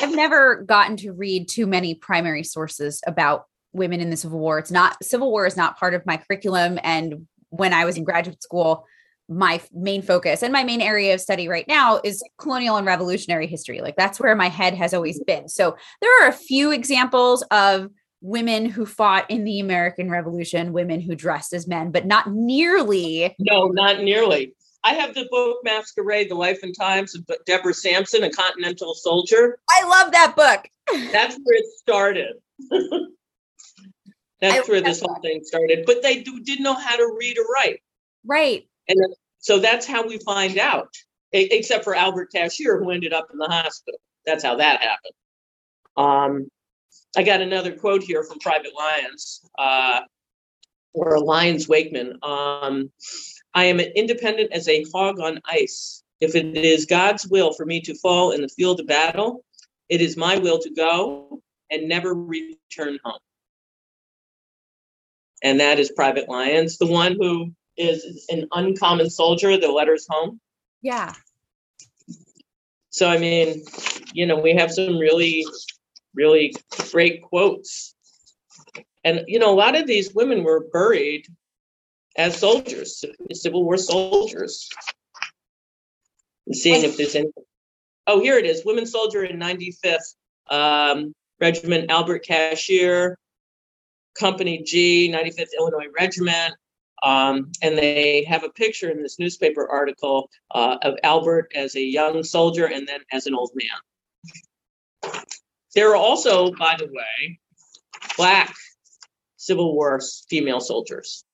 I've 0.00 0.14
never 0.14 0.62
gotten 0.62 0.96
to 0.98 1.12
read 1.12 1.48
too 1.48 1.66
many 1.66 1.94
primary 1.94 2.42
sources 2.42 3.00
about 3.06 3.44
women 3.72 4.00
in 4.00 4.10
the 4.10 4.16
Civil 4.16 4.40
War. 4.40 4.58
It's 4.58 4.70
not 4.70 5.02
Civil 5.02 5.30
War 5.30 5.46
is 5.46 5.56
not 5.56 5.78
part 5.78 5.94
of 5.94 6.04
my 6.06 6.16
curriculum 6.16 6.78
and 6.82 7.26
when 7.50 7.72
I 7.72 7.84
was 7.84 7.96
in 7.96 8.04
graduate 8.04 8.42
school, 8.42 8.84
my 9.28 9.60
main 9.72 10.02
focus 10.02 10.42
and 10.42 10.52
my 10.52 10.64
main 10.64 10.80
area 10.80 11.14
of 11.14 11.20
study 11.20 11.48
right 11.48 11.66
now 11.68 12.00
is 12.02 12.22
colonial 12.38 12.76
and 12.76 12.86
revolutionary 12.86 13.46
history. 13.46 13.80
Like 13.80 13.96
that's 13.96 14.18
where 14.18 14.34
my 14.34 14.48
head 14.48 14.74
has 14.74 14.94
always 14.94 15.22
been. 15.24 15.48
So 15.48 15.76
there 16.00 16.24
are 16.24 16.28
a 16.28 16.32
few 16.32 16.72
examples 16.72 17.42
of 17.50 17.90
women 18.20 18.66
who 18.66 18.84
fought 18.84 19.30
in 19.30 19.44
the 19.44 19.60
American 19.60 20.10
Revolution, 20.10 20.72
women 20.72 21.00
who 21.00 21.14
dressed 21.14 21.52
as 21.52 21.66
men, 21.66 21.90
but 21.90 22.06
not 22.06 22.30
nearly 22.30 23.34
No, 23.38 23.68
not 23.68 24.02
nearly. 24.02 24.54
I 24.84 24.94
have 24.94 25.14
the 25.14 25.26
book 25.30 25.58
Masquerade, 25.64 26.30
The 26.30 26.34
Life 26.34 26.60
and 26.62 26.74
Times 26.76 27.14
of 27.14 27.28
Deborah 27.46 27.74
Sampson, 27.74 28.22
a 28.22 28.30
Continental 28.30 28.94
Soldier. 28.94 29.58
I 29.70 29.86
love 29.86 30.12
that 30.12 30.36
book. 30.36 30.68
That's 31.12 31.36
where 31.42 31.56
it 31.58 31.66
started. 31.78 32.34
That's 34.40 34.68
where 34.68 34.80
that 34.80 34.88
this 34.88 35.00
whole 35.00 35.18
thing 35.20 35.42
started. 35.42 35.84
But 35.84 36.02
they 36.02 36.22
do, 36.22 36.40
didn't 36.40 36.62
know 36.62 36.74
how 36.74 36.96
to 36.96 37.16
read 37.18 37.38
or 37.38 37.44
write. 37.52 37.80
Right. 38.24 38.68
And 38.88 38.98
then, 39.00 39.12
so 39.40 39.58
that's 39.58 39.86
how 39.86 40.06
we 40.06 40.18
find 40.18 40.58
out, 40.58 40.88
except 41.32 41.84
for 41.84 41.94
Albert 41.94 42.30
Cashier, 42.32 42.78
who 42.78 42.90
ended 42.90 43.12
up 43.12 43.28
in 43.32 43.38
the 43.38 43.46
hospital. 43.46 44.00
That's 44.26 44.44
how 44.44 44.56
that 44.56 44.80
happened. 44.80 45.14
Um, 45.96 46.48
I 47.18 47.24
got 47.24 47.40
another 47.40 47.72
quote 47.72 48.04
here 48.04 48.22
from 48.22 48.38
Private 48.38 48.70
Lyons, 48.78 49.44
uh, 49.58 50.02
or 50.94 51.18
Lyons 51.18 51.68
Wakeman. 51.68 52.16
Um, 52.22 52.92
I 53.52 53.64
am 53.64 53.80
independent 53.80 54.52
as 54.52 54.68
a 54.68 54.84
hog 54.94 55.18
on 55.18 55.40
ice. 55.44 56.04
If 56.20 56.36
it 56.36 56.56
is 56.56 56.86
God's 56.86 57.26
will 57.26 57.52
for 57.52 57.66
me 57.66 57.80
to 57.80 57.94
fall 57.96 58.30
in 58.30 58.40
the 58.40 58.48
field 58.48 58.78
of 58.78 58.86
battle, 58.86 59.44
it 59.88 60.00
is 60.00 60.16
my 60.16 60.38
will 60.38 60.60
to 60.60 60.70
go 60.70 61.42
and 61.72 61.88
never 61.88 62.14
return 62.14 63.00
home. 63.02 63.18
And 65.42 65.58
that 65.58 65.80
is 65.80 65.90
Private 65.90 66.28
Lyons, 66.28 66.78
the 66.78 66.86
one 66.86 67.16
who 67.18 67.52
is 67.76 68.26
an 68.30 68.46
uncommon 68.52 69.10
soldier 69.10 69.58
that 69.58 69.68
letters 69.68 70.06
home. 70.08 70.38
Yeah. 70.82 71.14
So, 72.90 73.08
I 73.08 73.18
mean, 73.18 73.64
you 74.12 74.24
know, 74.24 74.36
we 74.36 74.54
have 74.54 74.72
some 74.72 74.98
really, 74.98 75.44
really 76.14 76.54
great 76.90 77.22
quotes. 77.22 77.94
And, 79.04 79.24
you 79.26 79.38
know, 79.38 79.52
a 79.52 79.56
lot 79.56 79.76
of 79.76 79.86
these 79.86 80.12
women 80.14 80.42
were 80.42 80.66
buried 80.72 81.26
as 82.16 82.36
soldiers, 82.38 83.04
Civil 83.32 83.64
War 83.64 83.76
soldiers. 83.76 84.68
I'm 86.46 86.54
seeing 86.54 86.84
if 86.84 86.96
there's 86.96 87.14
any. 87.14 87.30
Oh, 88.06 88.20
here 88.20 88.38
it 88.38 88.46
is 88.46 88.64
Women 88.64 88.86
Soldier 88.86 89.22
in 89.22 89.38
95th 89.38 90.14
um, 90.50 91.14
Regiment, 91.40 91.90
Albert 91.90 92.24
Cashier, 92.24 93.18
Company 94.18 94.62
G, 94.62 95.12
95th 95.12 95.48
Illinois 95.58 95.88
Regiment. 95.98 96.54
Um, 97.02 97.52
and 97.62 97.78
they 97.78 98.24
have 98.24 98.42
a 98.42 98.48
picture 98.48 98.90
in 98.90 99.02
this 99.02 99.18
newspaper 99.18 99.68
article 99.70 100.30
uh, 100.50 100.78
of 100.82 100.96
Albert 101.04 101.52
as 101.54 101.76
a 101.76 101.82
young 101.82 102.24
soldier 102.24 102.66
and 102.66 102.88
then 102.88 103.00
as 103.12 103.26
an 103.26 103.34
old 103.34 103.52
man. 103.54 105.12
There 105.74 105.90
are 105.90 105.96
also, 105.96 106.52
by 106.52 106.76
the 106.78 106.86
way, 106.86 107.38
black 108.16 108.54
Civil 109.36 109.74
War 109.74 110.00
female 110.28 110.60
soldiers. 110.60 111.24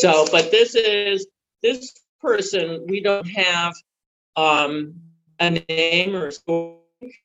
So, 0.00 0.26
but 0.30 0.50
this 0.50 0.74
is 0.74 1.26
this 1.62 1.92
person, 2.20 2.86
we 2.88 3.00
don't 3.00 3.26
have 3.28 3.74
um, 4.36 4.94
a 5.38 5.62
name 5.68 6.14
or 6.14 6.28
a 6.28 6.32
story. 6.32 6.76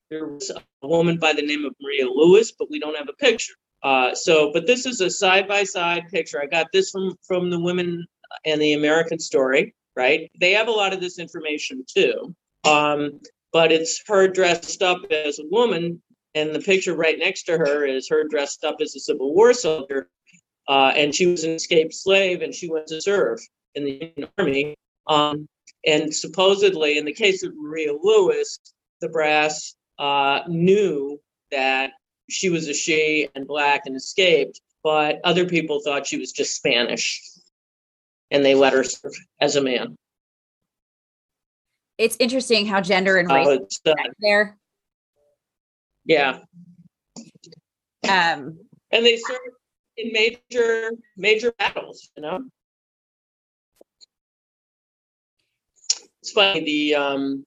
There 0.10 0.28
was 0.28 0.52
a 0.52 0.88
woman 0.88 1.18
by 1.18 1.34
the 1.34 1.42
name 1.42 1.66
of 1.66 1.76
Maria 1.82 2.08
Lewis, 2.10 2.52
but 2.52 2.70
we 2.72 2.80
don't 2.80 2.96
have 2.96 3.10
a 3.10 3.14
picture. 3.14 3.54
Uh, 3.84 4.16
so, 4.16 4.52
but 4.54 4.66
this 4.66 4.86
is 4.86 5.02
a 5.02 5.10
side 5.10 5.48
by 5.48 5.64
side 5.64 6.08
picture. 6.10 6.42
I 6.42 6.48
got 6.48 6.68
this 6.72 6.90
from 6.90 7.16
from 7.28 7.50
the 7.50 7.60
Women 7.60 8.08
and 8.46 8.62
the 8.62 8.74
American 8.74 9.20
Story, 9.20 9.76
right? 9.96 10.32
They 10.40 10.54
have 10.54 10.68
a 10.68 10.72
lot 10.72 10.94
of 10.94 11.02
this 11.02 11.20
information 11.20 11.84
too. 11.88 12.36
Um, 12.64 13.20
but 13.56 13.72
it's 13.72 14.04
her 14.06 14.28
dressed 14.28 14.84
up 14.84 15.00
as 15.10 15.40
a 15.40 15.48
woman, 15.50 16.02
and 16.34 16.54
the 16.54 16.60
picture 16.60 16.94
right 16.94 17.18
next 17.18 17.44
to 17.44 17.58
her 17.58 17.86
is 17.86 18.10
her 18.10 18.26
dressed 18.28 18.66
up 18.66 18.76
as 18.82 18.94
a 18.98 19.00
Civil 19.00 19.34
War 19.34 19.54
soldier. 19.54 20.10
Uh, 20.68 20.92
and 20.94 21.16
she 21.16 21.26
was 21.26 21.46
an 21.46 21.52
escaped 21.52 21.94
slave, 21.94 22.42
and 22.42 22.54
she 22.54 22.70
went 22.70 22.88
to 22.88 23.02
serve 23.02 23.40
in 23.74 23.86
the 23.86 23.92
Union 23.94 24.30
Army. 24.38 24.76
Um, 25.08 25.48
and 25.88 26.14
supposedly, 26.14 26.98
in 26.98 27.06
the 27.06 27.14
case 27.14 27.44
of 27.44 27.54
Maria 27.56 27.94
Lewis, 27.94 28.60
the 29.00 29.08
brass 29.08 29.74
uh, 30.00 30.42
knew 30.50 31.18
that 31.50 31.92
she 32.30 32.50
was 32.50 32.68
a 32.68 32.74
she 32.74 33.30
and 33.36 33.48
black 33.48 33.84
and 33.86 33.96
escaped, 33.96 34.60
but 34.84 35.22
other 35.24 35.46
people 35.46 35.80
thought 35.80 36.08
she 36.08 36.18
was 36.18 36.34
just 36.34 36.58
Spanish, 36.58 37.22
and 38.32 38.44
they 38.44 38.54
let 38.54 38.74
her 38.74 38.84
serve 38.84 39.14
as 39.40 39.56
a 39.56 39.64
man. 39.64 39.96
It's 41.98 42.18
interesting 42.20 42.66
how 42.66 42.82
gender 42.82 43.18
and 43.18 43.30
race 43.32 43.80
Uh, 43.86 43.92
uh, 43.92 43.96
there. 44.20 44.58
yeah, 46.06 46.40
Um, 48.08 48.60
and 48.92 49.06
they 49.06 49.18
serve 49.18 49.40
in 49.98 50.12
major 50.12 50.92
major 51.16 51.52
battles. 51.58 52.12
You 52.18 52.24
know, 52.24 52.40
it's 56.22 56.32
funny. 56.32 56.64
The 56.66 56.96
um, 56.96 57.46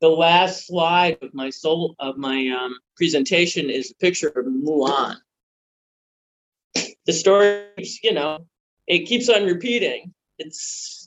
the 0.00 0.08
last 0.08 0.66
slide 0.66 1.18
of 1.22 1.32
my 1.34 1.50
soul 1.50 1.94
of 2.00 2.16
my 2.18 2.48
um, 2.48 2.76
presentation 2.96 3.70
is 3.70 3.92
a 3.92 3.94
picture 3.96 4.28
of 4.28 4.46
Mulan. 4.46 5.16
The 7.06 7.12
story, 7.12 7.64
you 8.02 8.12
know, 8.12 8.44
it 8.86 9.06
keeps 9.06 9.28
on 9.28 9.44
repeating. 9.46 10.12
It's 10.38 10.97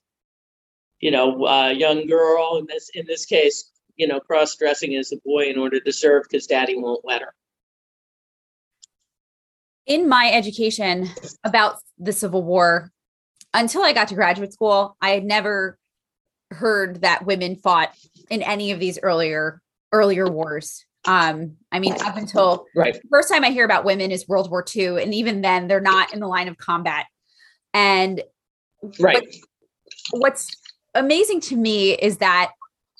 you 1.01 1.11
know, 1.11 1.45
a 1.45 1.73
young 1.73 2.07
girl 2.07 2.57
in 2.57 2.65
this 2.67 2.89
in 2.93 3.05
this 3.05 3.25
case, 3.25 3.71
you 3.97 4.07
know, 4.07 4.19
cross 4.19 4.55
dressing 4.55 4.95
as 4.95 5.11
a 5.11 5.17
boy 5.25 5.45
in 5.45 5.59
order 5.59 5.79
to 5.79 5.91
serve 5.91 6.23
because 6.23 6.47
daddy 6.47 6.77
won't 6.77 7.03
let 7.03 7.21
her. 7.21 7.33
in 9.85 10.07
my 10.07 10.31
education 10.31 11.09
about 11.43 11.77
the 11.97 12.13
Civil 12.13 12.43
War, 12.43 12.91
until 13.53 13.83
I 13.83 13.93
got 13.93 14.07
to 14.09 14.15
graduate 14.15 14.53
school, 14.53 14.95
I 15.01 15.09
had 15.09 15.25
never 15.25 15.77
heard 16.51 17.01
that 17.01 17.25
women 17.25 17.55
fought 17.55 17.93
in 18.29 18.41
any 18.41 18.71
of 18.71 18.79
these 18.79 18.99
earlier 19.01 19.61
earlier 19.91 20.29
wars. 20.29 20.85
Um, 21.05 21.57
I 21.71 21.79
mean, 21.79 21.93
up 22.05 22.15
until 22.15 22.67
Right. 22.75 22.93
the 22.93 23.01
first 23.09 23.27
time 23.29 23.43
I 23.43 23.49
hear 23.49 23.65
about 23.65 23.83
women 23.83 24.11
is 24.11 24.27
World 24.27 24.49
War 24.49 24.63
II, 24.73 25.01
and 25.01 25.13
even 25.13 25.41
then, 25.41 25.67
they're 25.67 25.81
not 25.81 26.13
in 26.13 26.21
the 26.21 26.27
line 26.27 26.47
of 26.47 26.57
combat. 26.57 27.07
And 27.73 28.23
Right. 28.99 29.27
what's 30.11 30.55
amazing 30.93 31.41
to 31.41 31.57
me 31.57 31.93
is 31.93 32.17
that 32.17 32.51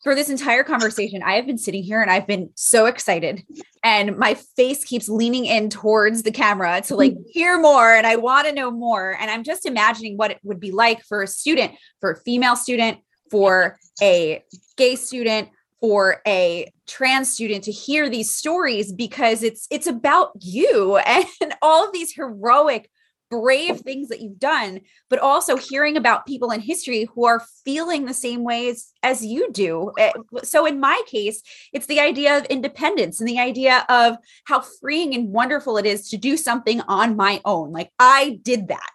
for 0.04 0.16
this 0.16 0.30
entire 0.30 0.64
conversation, 0.64 1.22
I 1.22 1.36
have 1.36 1.46
been 1.46 1.60
sitting 1.60 1.84
here 1.84 2.02
and 2.02 2.10
I've 2.10 2.26
been 2.26 2.50
so 2.56 2.88
excited, 2.88 3.44
and 3.84 4.18
my 4.18 4.34
face 4.34 4.84
keeps 4.84 5.08
leaning 5.08 5.46
in 5.46 5.70
towards 5.70 6.24
the 6.24 6.32
camera 6.32 6.82
to 6.88 6.96
like 6.96 7.16
hear 7.28 7.60
more, 7.60 7.94
and 7.94 8.08
I 8.08 8.16
want 8.16 8.48
to 8.48 8.54
know 8.54 8.72
more. 8.72 9.16
And 9.20 9.30
I'm 9.30 9.44
just 9.44 9.66
imagining 9.66 10.18
what 10.18 10.32
it 10.32 10.40
would 10.44 10.60
be 10.60 10.72
like 10.72 11.04
for 11.04 11.22
a 11.22 11.28
student, 11.28 11.74
for 12.00 12.12
a 12.12 12.20
female 12.22 12.56
student, 12.56 13.00
for 13.30 13.78
a 14.02 14.44
gay 14.76 14.96
student, 14.96 15.50
for 15.80 16.22
a 16.28 16.72
trans 16.88 17.32
student 17.32 17.64
to 17.64 17.72
hear 17.72 18.10
these 18.10 18.34
stories 18.34 18.94
because 18.94 19.42
it's 19.42 19.68
it's 19.72 19.88
about 19.88 20.32
you 20.40 20.98
and 21.06 21.54
all 21.62 21.86
of 21.86 21.92
these 21.92 22.14
heroic 22.14 22.90
brave 23.32 23.80
things 23.80 24.10
that 24.10 24.22
you've 24.22 24.38
done, 24.38 24.82
but 25.10 25.18
also 25.18 25.56
hearing 25.58 25.98
about 25.98 26.28
people 26.28 26.52
in 26.52 26.60
history 26.60 27.08
who 27.16 27.26
are 27.26 27.42
feeling 27.66 28.06
the 28.06 28.14
same 28.14 28.44
ways 28.44 28.92
as 29.02 29.26
you 29.26 29.52
do. 29.52 29.92
Eh, 29.98 30.12
So, 30.44 30.68
in 30.68 30.80
my 30.80 31.02
case, 31.08 31.42
it's 31.74 31.88
the 31.88 32.00
idea 32.00 32.38
of 32.38 32.46
independence 32.46 33.20
and 33.20 33.28
the 33.28 33.40
idea 33.40 33.86
of 33.90 34.18
how 34.44 34.62
freeing 34.62 35.16
and 35.16 35.30
wonderful 35.30 35.78
it 35.78 35.86
is 35.88 36.10
to 36.10 36.18
do 36.18 36.38
something 36.38 36.82
on 36.82 37.16
my 37.16 37.42
own. 37.46 37.72
Like, 37.72 37.92
I 37.98 38.40
did 38.44 38.68
that. 38.68 38.92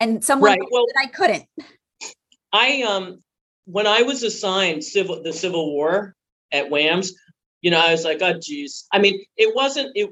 and 0.00 0.24
someone 0.24 0.52
right. 0.52 0.60
well, 0.70 0.86
I 1.00 1.06
couldn't. 1.06 1.44
I 2.52 2.82
um 2.82 3.22
when 3.66 3.86
I 3.86 4.02
was 4.02 4.22
assigned 4.22 4.82
civil 4.82 5.22
the 5.22 5.32
Civil 5.32 5.72
War 5.72 6.16
at 6.52 6.70
WAMS, 6.70 7.12
you 7.60 7.70
know, 7.70 7.78
I 7.78 7.92
was 7.92 8.04
like, 8.04 8.22
oh 8.22 8.38
geez. 8.40 8.86
I 8.92 8.98
mean, 8.98 9.22
it 9.36 9.54
wasn't 9.54 9.92
it 9.94 10.10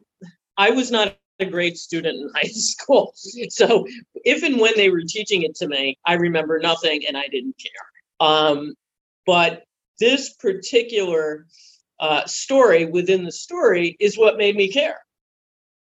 I 0.56 0.70
was 0.70 0.90
not 0.90 1.16
a 1.40 1.46
great 1.46 1.76
student 1.76 2.16
in 2.16 2.30
high 2.34 2.48
school. 2.48 3.12
So 3.50 3.86
if 4.14 4.42
and 4.42 4.60
when 4.60 4.74
they 4.76 4.90
were 4.90 5.02
teaching 5.06 5.42
it 5.42 5.54
to 5.56 5.68
me, 5.68 5.98
I 6.04 6.14
remember 6.14 6.58
nothing 6.58 7.02
and 7.06 7.16
I 7.16 7.28
didn't 7.28 7.56
care. 7.58 8.26
Um, 8.28 8.74
but 9.26 9.64
this 10.00 10.34
particular 10.34 11.46
uh, 12.00 12.24
story 12.26 12.86
within 12.86 13.24
the 13.24 13.32
story 13.32 13.96
is 14.00 14.16
what 14.16 14.38
made 14.38 14.56
me 14.56 14.70
care. 14.72 15.00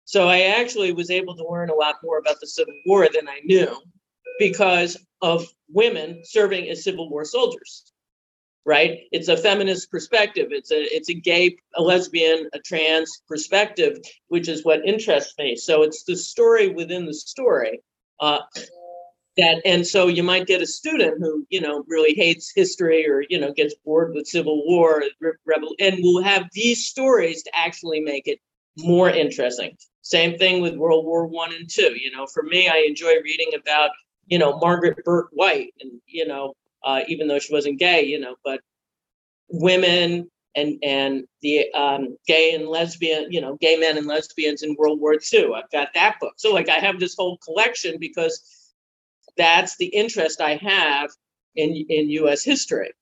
So 0.04 0.28
I 0.28 0.42
actually 0.42 0.92
was 0.92 1.10
able 1.10 1.36
to 1.36 1.48
learn 1.48 1.70
a 1.70 1.74
lot 1.74 1.96
more 2.02 2.18
about 2.18 2.36
the 2.40 2.46
Civil 2.46 2.74
War 2.86 3.08
than 3.12 3.28
I 3.28 3.40
knew 3.44 3.80
because 4.38 4.96
of 5.22 5.46
women 5.70 6.20
serving 6.24 6.68
as 6.68 6.84
Civil 6.84 7.08
War 7.08 7.24
soldiers. 7.24 7.91
Right? 8.64 9.00
It's 9.10 9.28
a 9.28 9.36
feminist 9.36 9.90
perspective. 9.90 10.48
It's 10.50 10.70
a 10.70 10.80
it's 10.94 11.08
a 11.08 11.14
gay, 11.14 11.56
a 11.74 11.82
lesbian, 11.82 12.48
a 12.52 12.60
trans 12.60 13.22
perspective, 13.26 13.98
which 14.28 14.48
is 14.48 14.64
what 14.64 14.86
interests 14.86 15.34
me. 15.38 15.56
So 15.56 15.82
it's 15.82 16.04
the 16.04 16.16
story 16.16 16.68
within 16.68 17.04
the 17.04 17.14
story. 17.14 17.80
Uh, 18.20 18.38
that 19.36 19.62
and 19.64 19.86
so 19.86 20.08
you 20.08 20.22
might 20.22 20.46
get 20.46 20.60
a 20.60 20.66
student 20.66 21.18
who 21.18 21.46
you 21.48 21.60
know 21.60 21.84
really 21.86 22.14
hates 22.14 22.52
history 22.54 23.08
or 23.08 23.24
you 23.28 23.40
know 23.40 23.52
gets 23.52 23.74
bored 23.84 24.12
with 24.14 24.26
civil 24.26 24.62
war 24.66 25.02
rebel 25.46 25.74
and 25.80 25.98
will 26.02 26.22
have 26.22 26.48
these 26.52 26.86
stories 26.86 27.42
to 27.42 27.50
actually 27.54 28.00
make 28.00 28.26
it 28.26 28.38
more 28.78 29.08
interesting 29.08 29.76
same 30.02 30.36
thing 30.36 30.60
with 30.60 30.76
world 30.76 31.04
war 31.04 31.26
one 31.26 31.52
and 31.54 31.68
two 31.68 31.94
you 31.98 32.10
know 32.10 32.26
for 32.26 32.42
me 32.42 32.68
i 32.68 32.84
enjoy 32.86 33.14
reading 33.22 33.50
about 33.58 33.90
you 34.26 34.38
know 34.38 34.58
margaret 34.58 34.98
bourke 35.04 35.28
white 35.32 35.72
and 35.80 35.92
you 36.06 36.26
know 36.26 36.54
uh, 36.84 37.00
even 37.08 37.28
though 37.28 37.38
she 37.38 37.52
wasn't 37.52 37.78
gay 37.78 38.02
you 38.04 38.18
know 38.18 38.36
but 38.44 38.60
women 39.48 40.30
and 40.54 40.78
and 40.82 41.24
the 41.40 41.70
um, 41.72 42.16
gay 42.26 42.54
and 42.54 42.68
lesbian 42.68 43.30
you 43.30 43.40
know 43.40 43.56
gay 43.60 43.76
men 43.76 43.96
and 43.96 44.06
lesbians 44.06 44.62
in 44.62 44.76
world 44.78 45.00
war 45.00 45.14
ii 45.14 45.52
i've 45.54 45.70
got 45.70 45.88
that 45.94 46.16
book 46.20 46.34
so 46.36 46.52
like 46.52 46.68
i 46.68 46.78
have 46.78 47.00
this 47.00 47.14
whole 47.16 47.38
collection 47.38 47.96
because 47.98 48.62
that's 49.36 49.76
the 49.76 49.86
interest 49.86 50.40
I 50.40 50.56
have 50.56 51.10
in 51.54 51.74
in 51.88 52.10
U.S. 52.10 52.44
history. 52.44 52.92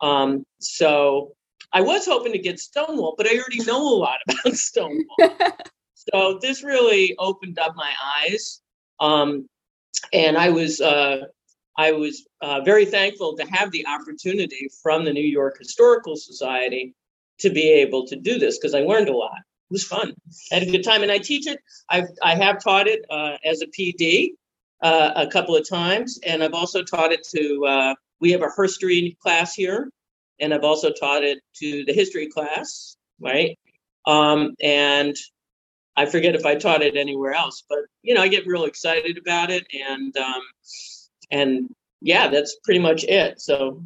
Um, 0.00 0.44
so 0.60 1.34
I 1.72 1.80
was 1.80 2.06
hoping 2.06 2.32
to 2.32 2.38
get 2.38 2.60
Stonewall, 2.60 3.14
but 3.16 3.26
I 3.26 3.36
already 3.36 3.64
know 3.64 3.82
a 3.82 3.96
lot 3.96 4.18
about 4.28 4.54
Stonewall. 4.56 5.16
so 5.94 6.38
this 6.40 6.62
really 6.62 7.14
opened 7.18 7.58
up 7.58 7.74
my 7.76 7.92
eyes, 8.22 8.60
um, 9.00 9.48
and 10.12 10.36
I 10.36 10.50
was 10.50 10.80
uh, 10.80 11.22
I 11.78 11.92
was 11.92 12.26
uh, 12.42 12.60
very 12.62 12.84
thankful 12.84 13.36
to 13.36 13.46
have 13.46 13.70
the 13.70 13.86
opportunity 13.86 14.68
from 14.82 15.04
the 15.04 15.12
New 15.12 15.24
York 15.24 15.58
Historical 15.58 16.16
Society 16.16 16.92
to 17.38 17.50
be 17.50 17.70
able 17.70 18.04
to 18.08 18.16
do 18.16 18.36
this 18.36 18.58
because 18.58 18.74
I 18.74 18.80
learned 18.80 19.08
a 19.08 19.16
lot. 19.16 19.38
It 19.38 19.72
was 19.72 19.84
fun. 19.84 20.12
I 20.50 20.56
had 20.56 20.64
a 20.64 20.70
good 20.72 20.82
time, 20.82 21.02
and 21.02 21.12
I 21.12 21.18
teach 21.18 21.46
it. 21.46 21.60
I 21.88 22.02
I 22.20 22.34
have 22.34 22.62
taught 22.62 22.88
it 22.88 23.04
uh, 23.08 23.36
as 23.44 23.62
a 23.62 23.66
PD 23.66 24.30
uh, 24.82 25.12
a 25.14 25.28
couple 25.28 25.54
of 25.56 25.68
times, 25.68 26.18
and 26.26 26.42
I've 26.42 26.54
also 26.54 26.82
taught 26.82 27.12
it 27.12 27.24
to. 27.36 27.64
Uh, 27.64 27.94
we 28.20 28.32
have 28.32 28.42
a 28.42 28.50
history 28.60 29.16
class 29.22 29.54
here, 29.54 29.88
and 30.40 30.52
I've 30.52 30.64
also 30.64 30.90
taught 30.90 31.22
it 31.22 31.38
to 31.60 31.84
the 31.84 31.92
history 31.92 32.28
class, 32.28 32.96
right? 33.20 33.56
Um, 34.04 34.56
and 34.60 35.14
I 35.96 36.06
forget 36.06 36.34
if 36.34 36.44
I 36.44 36.56
taught 36.56 36.82
it 36.82 36.96
anywhere 36.96 37.34
else, 37.34 37.62
but 37.68 37.80
you 38.02 38.14
know, 38.14 38.22
I 38.22 38.28
get 38.28 38.48
real 38.48 38.64
excited 38.64 39.16
about 39.16 39.50
it, 39.50 39.64
and 39.72 40.16
um, 40.16 40.42
and 41.30 41.74
yeah, 42.00 42.28
that's 42.28 42.56
pretty 42.64 42.80
much 42.80 43.04
it. 43.04 43.40
So. 43.40 43.84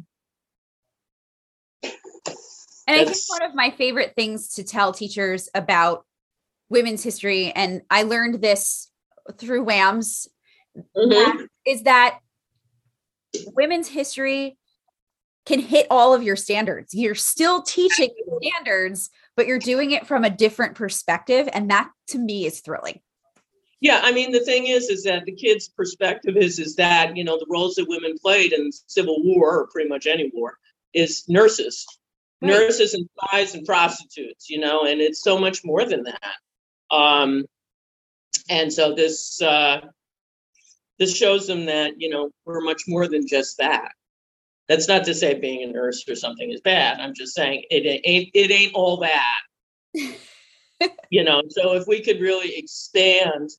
And 2.85 2.99
I 2.99 3.05
think 3.05 3.17
one 3.27 3.43
of 3.43 3.55
my 3.55 3.71
favorite 3.71 4.13
things 4.15 4.55
to 4.55 4.63
tell 4.63 4.91
teachers 4.91 5.47
about 5.55 6.05
women's 6.69 7.01
history, 7.01 7.51
and 7.55 7.81
I 7.89 8.03
learned 8.03 8.41
this 8.41 8.91
through 9.37 9.63
WAMS 9.63 10.27
mm-hmm. 10.95 11.45
is 11.65 11.83
that 11.83 12.19
women's 13.55 13.87
history 13.87 14.57
can 15.45 15.59
hit 15.59 15.87
all 15.89 16.13
of 16.13 16.23
your 16.23 16.35
standards. 16.35 16.93
You're 16.93 17.15
still 17.15 17.61
teaching 17.61 18.09
standards, 18.41 19.09
but 19.35 19.47
you're 19.47 19.59
doing 19.59 19.91
it 19.91 20.07
from 20.07 20.23
a 20.23 20.29
different 20.29 20.75
perspective. 20.75 21.49
And 21.51 21.69
that 21.69 21.89
to 22.07 22.19
me 22.19 22.45
is 22.45 22.59
thrilling. 22.61 22.99
Yeah, 23.83 23.99
I 24.01 24.13
mean 24.13 24.31
the 24.31 24.39
thing 24.39 24.67
is, 24.67 24.89
is 24.89 25.03
that 25.03 25.25
the 25.25 25.35
kids' 25.35 25.67
perspective 25.67 26.37
is 26.37 26.57
is 26.57 26.77
that 26.77 27.17
you 27.17 27.23
know 27.25 27.37
the 27.37 27.45
roles 27.49 27.75
that 27.75 27.89
women 27.89 28.15
played 28.17 28.53
in 28.53 28.71
Civil 28.87 29.21
War 29.21 29.59
or 29.59 29.67
pretty 29.67 29.89
much 29.89 30.07
any 30.07 30.31
war 30.33 30.57
is 30.93 31.25
nurses, 31.27 31.85
right. 32.41 32.47
nurses 32.47 32.93
and 32.93 33.09
spies 33.17 33.53
and 33.55 33.65
prostitutes, 33.65 34.49
you 34.49 34.57
know, 34.61 34.85
and 34.85 35.01
it's 35.01 35.21
so 35.21 35.37
much 35.37 35.65
more 35.65 35.83
than 35.83 36.03
that. 36.03 36.95
Um, 36.95 37.43
and 38.47 38.71
so 38.71 38.95
this 38.95 39.41
uh, 39.41 39.81
this 40.97 41.13
shows 41.13 41.45
them 41.45 41.65
that 41.65 41.99
you 41.99 42.09
know 42.09 42.31
we're 42.45 42.61
much 42.61 42.83
more 42.87 43.09
than 43.09 43.27
just 43.27 43.57
that 43.57 43.91
that's 44.69 44.87
not 44.87 45.03
to 45.03 45.13
say 45.13 45.33
being 45.33 45.61
a 45.69 45.73
nurse 45.73 46.07
or 46.07 46.15
something 46.15 46.49
is 46.51 46.61
bad 46.61 46.99
i'm 47.01 47.13
just 47.13 47.35
saying 47.35 47.63
it 47.69 48.01
ain't 48.05 48.29
it 48.33 48.49
ain't 48.49 48.73
all 48.73 48.97
that 48.97 49.39
you 51.09 51.23
know 51.23 51.41
so 51.49 51.73
if 51.73 51.85
we 51.87 52.01
could 52.01 52.21
really 52.21 52.55
expand 52.55 53.49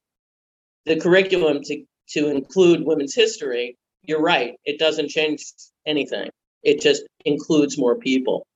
the 0.87 0.99
curriculum 0.99 1.63
to 1.63 1.85
to 2.09 2.29
include 2.29 2.85
women's 2.85 3.15
history 3.15 3.77
you're 4.03 4.21
right 4.21 4.55
it 4.65 4.79
doesn't 4.79 5.09
change 5.09 5.45
anything 5.87 6.29
it 6.63 6.81
just 6.81 7.03
includes 7.25 7.79
more 7.79 7.97
people 7.97 8.47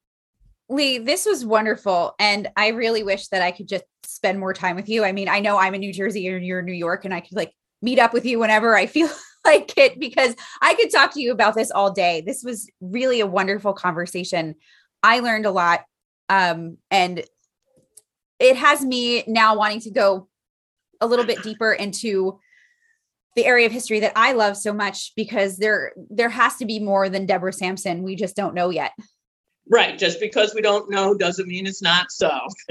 Lee, 0.70 0.98
this 0.98 1.24
was 1.24 1.46
wonderful. 1.46 2.14
And 2.18 2.48
I 2.56 2.68
really 2.68 3.02
wish 3.02 3.28
that 3.28 3.40
I 3.40 3.52
could 3.52 3.68
just 3.68 3.84
spend 4.04 4.38
more 4.38 4.52
time 4.52 4.76
with 4.76 4.88
you. 4.88 5.02
I 5.02 5.12
mean, 5.12 5.28
I 5.28 5.40
know 5.40 5.56
I'm 5.56 5.74
in 5.74 5.80
New 5.80 5.92
Jersey 5.92 6.26
and 6.26 6.44
you're 6.44 6.58
in 6.58 6.66
New 6.66 6.72
York, 6.72 7.04
and 7.04 7.14
I 7.14 7.20
could 7.20 7.36
like 7.36 7.52
meet 7.80 7.98
up 7.98 8.12
with 8.12 8.26
you 8.26 8.38
whenever 8.38 8.76
I 8.76 8.86
feel 8.86 9.08
like 9.44 9.76
it 9.78 9.98
because 9.98 10.34
I 10.60 10.74
could 10.74 10.90
talk 10.90 11.14
to 11.14 11.22
you 11.22 11.32
about 11.32 11.54
this 11.54 11.70
all 11.70 11.92
day. 11.92 12.22
This 12.24 12.42
was 12.44 12.70
really 12.80 13.20
a 13.20 13.26
wonderful 13.26 13.72
conversation. 13.72 14.56
I 15.02 15.20
learned 15.20 15.46
a 15.46 15.50
lot. 15.50 15.84
Um, 16.28 16.76
and 16.90 17.24
it 18.38 18.56
has 18.56 18.84
me 18.84 19.24
now 19.26 19.56
wanting 19.56 19.80
to 19.80 19.90
go 19.90 20.28
a 21.00 21.06
little 21.06 21.24
bit 21.24 21.42
deeper 21.42 21.72
into 21.72 22.38
the 23.36 23.46
area 23.46 23.66
of 23.66 23.72
history 23.72 24.00
that 24.00 24.12
I 24.16 24.32
love 24.32 24.56
so 24.56 24.72
much 24.72 25.12
because 25.14 25.58
there 25.58 25.92
there 26.10 26.28
has 26.28 26.56
to 26.56 26.64
be 26.64 26.80
more 26.80 27.08
than 27.08 27.26
Deborah 27.26 27.52
Sampson. 27.52 28.02
We 28.02 28.16
just 28.16 28.34
don't 28.34 28.54
know 28.54 28.70
yet. 28.70 28.92
Right. 29.70 29.98
Just 29.98 30.18
because 30.18 30.54
we 30.54 30.62
don't 30.62 30.90
know 30.90 31.14
doesn't 31.14 31.46
mean 31.46 31.66
it's 31.66 31.82
not 31.82 32.10
so. 32.10 32.30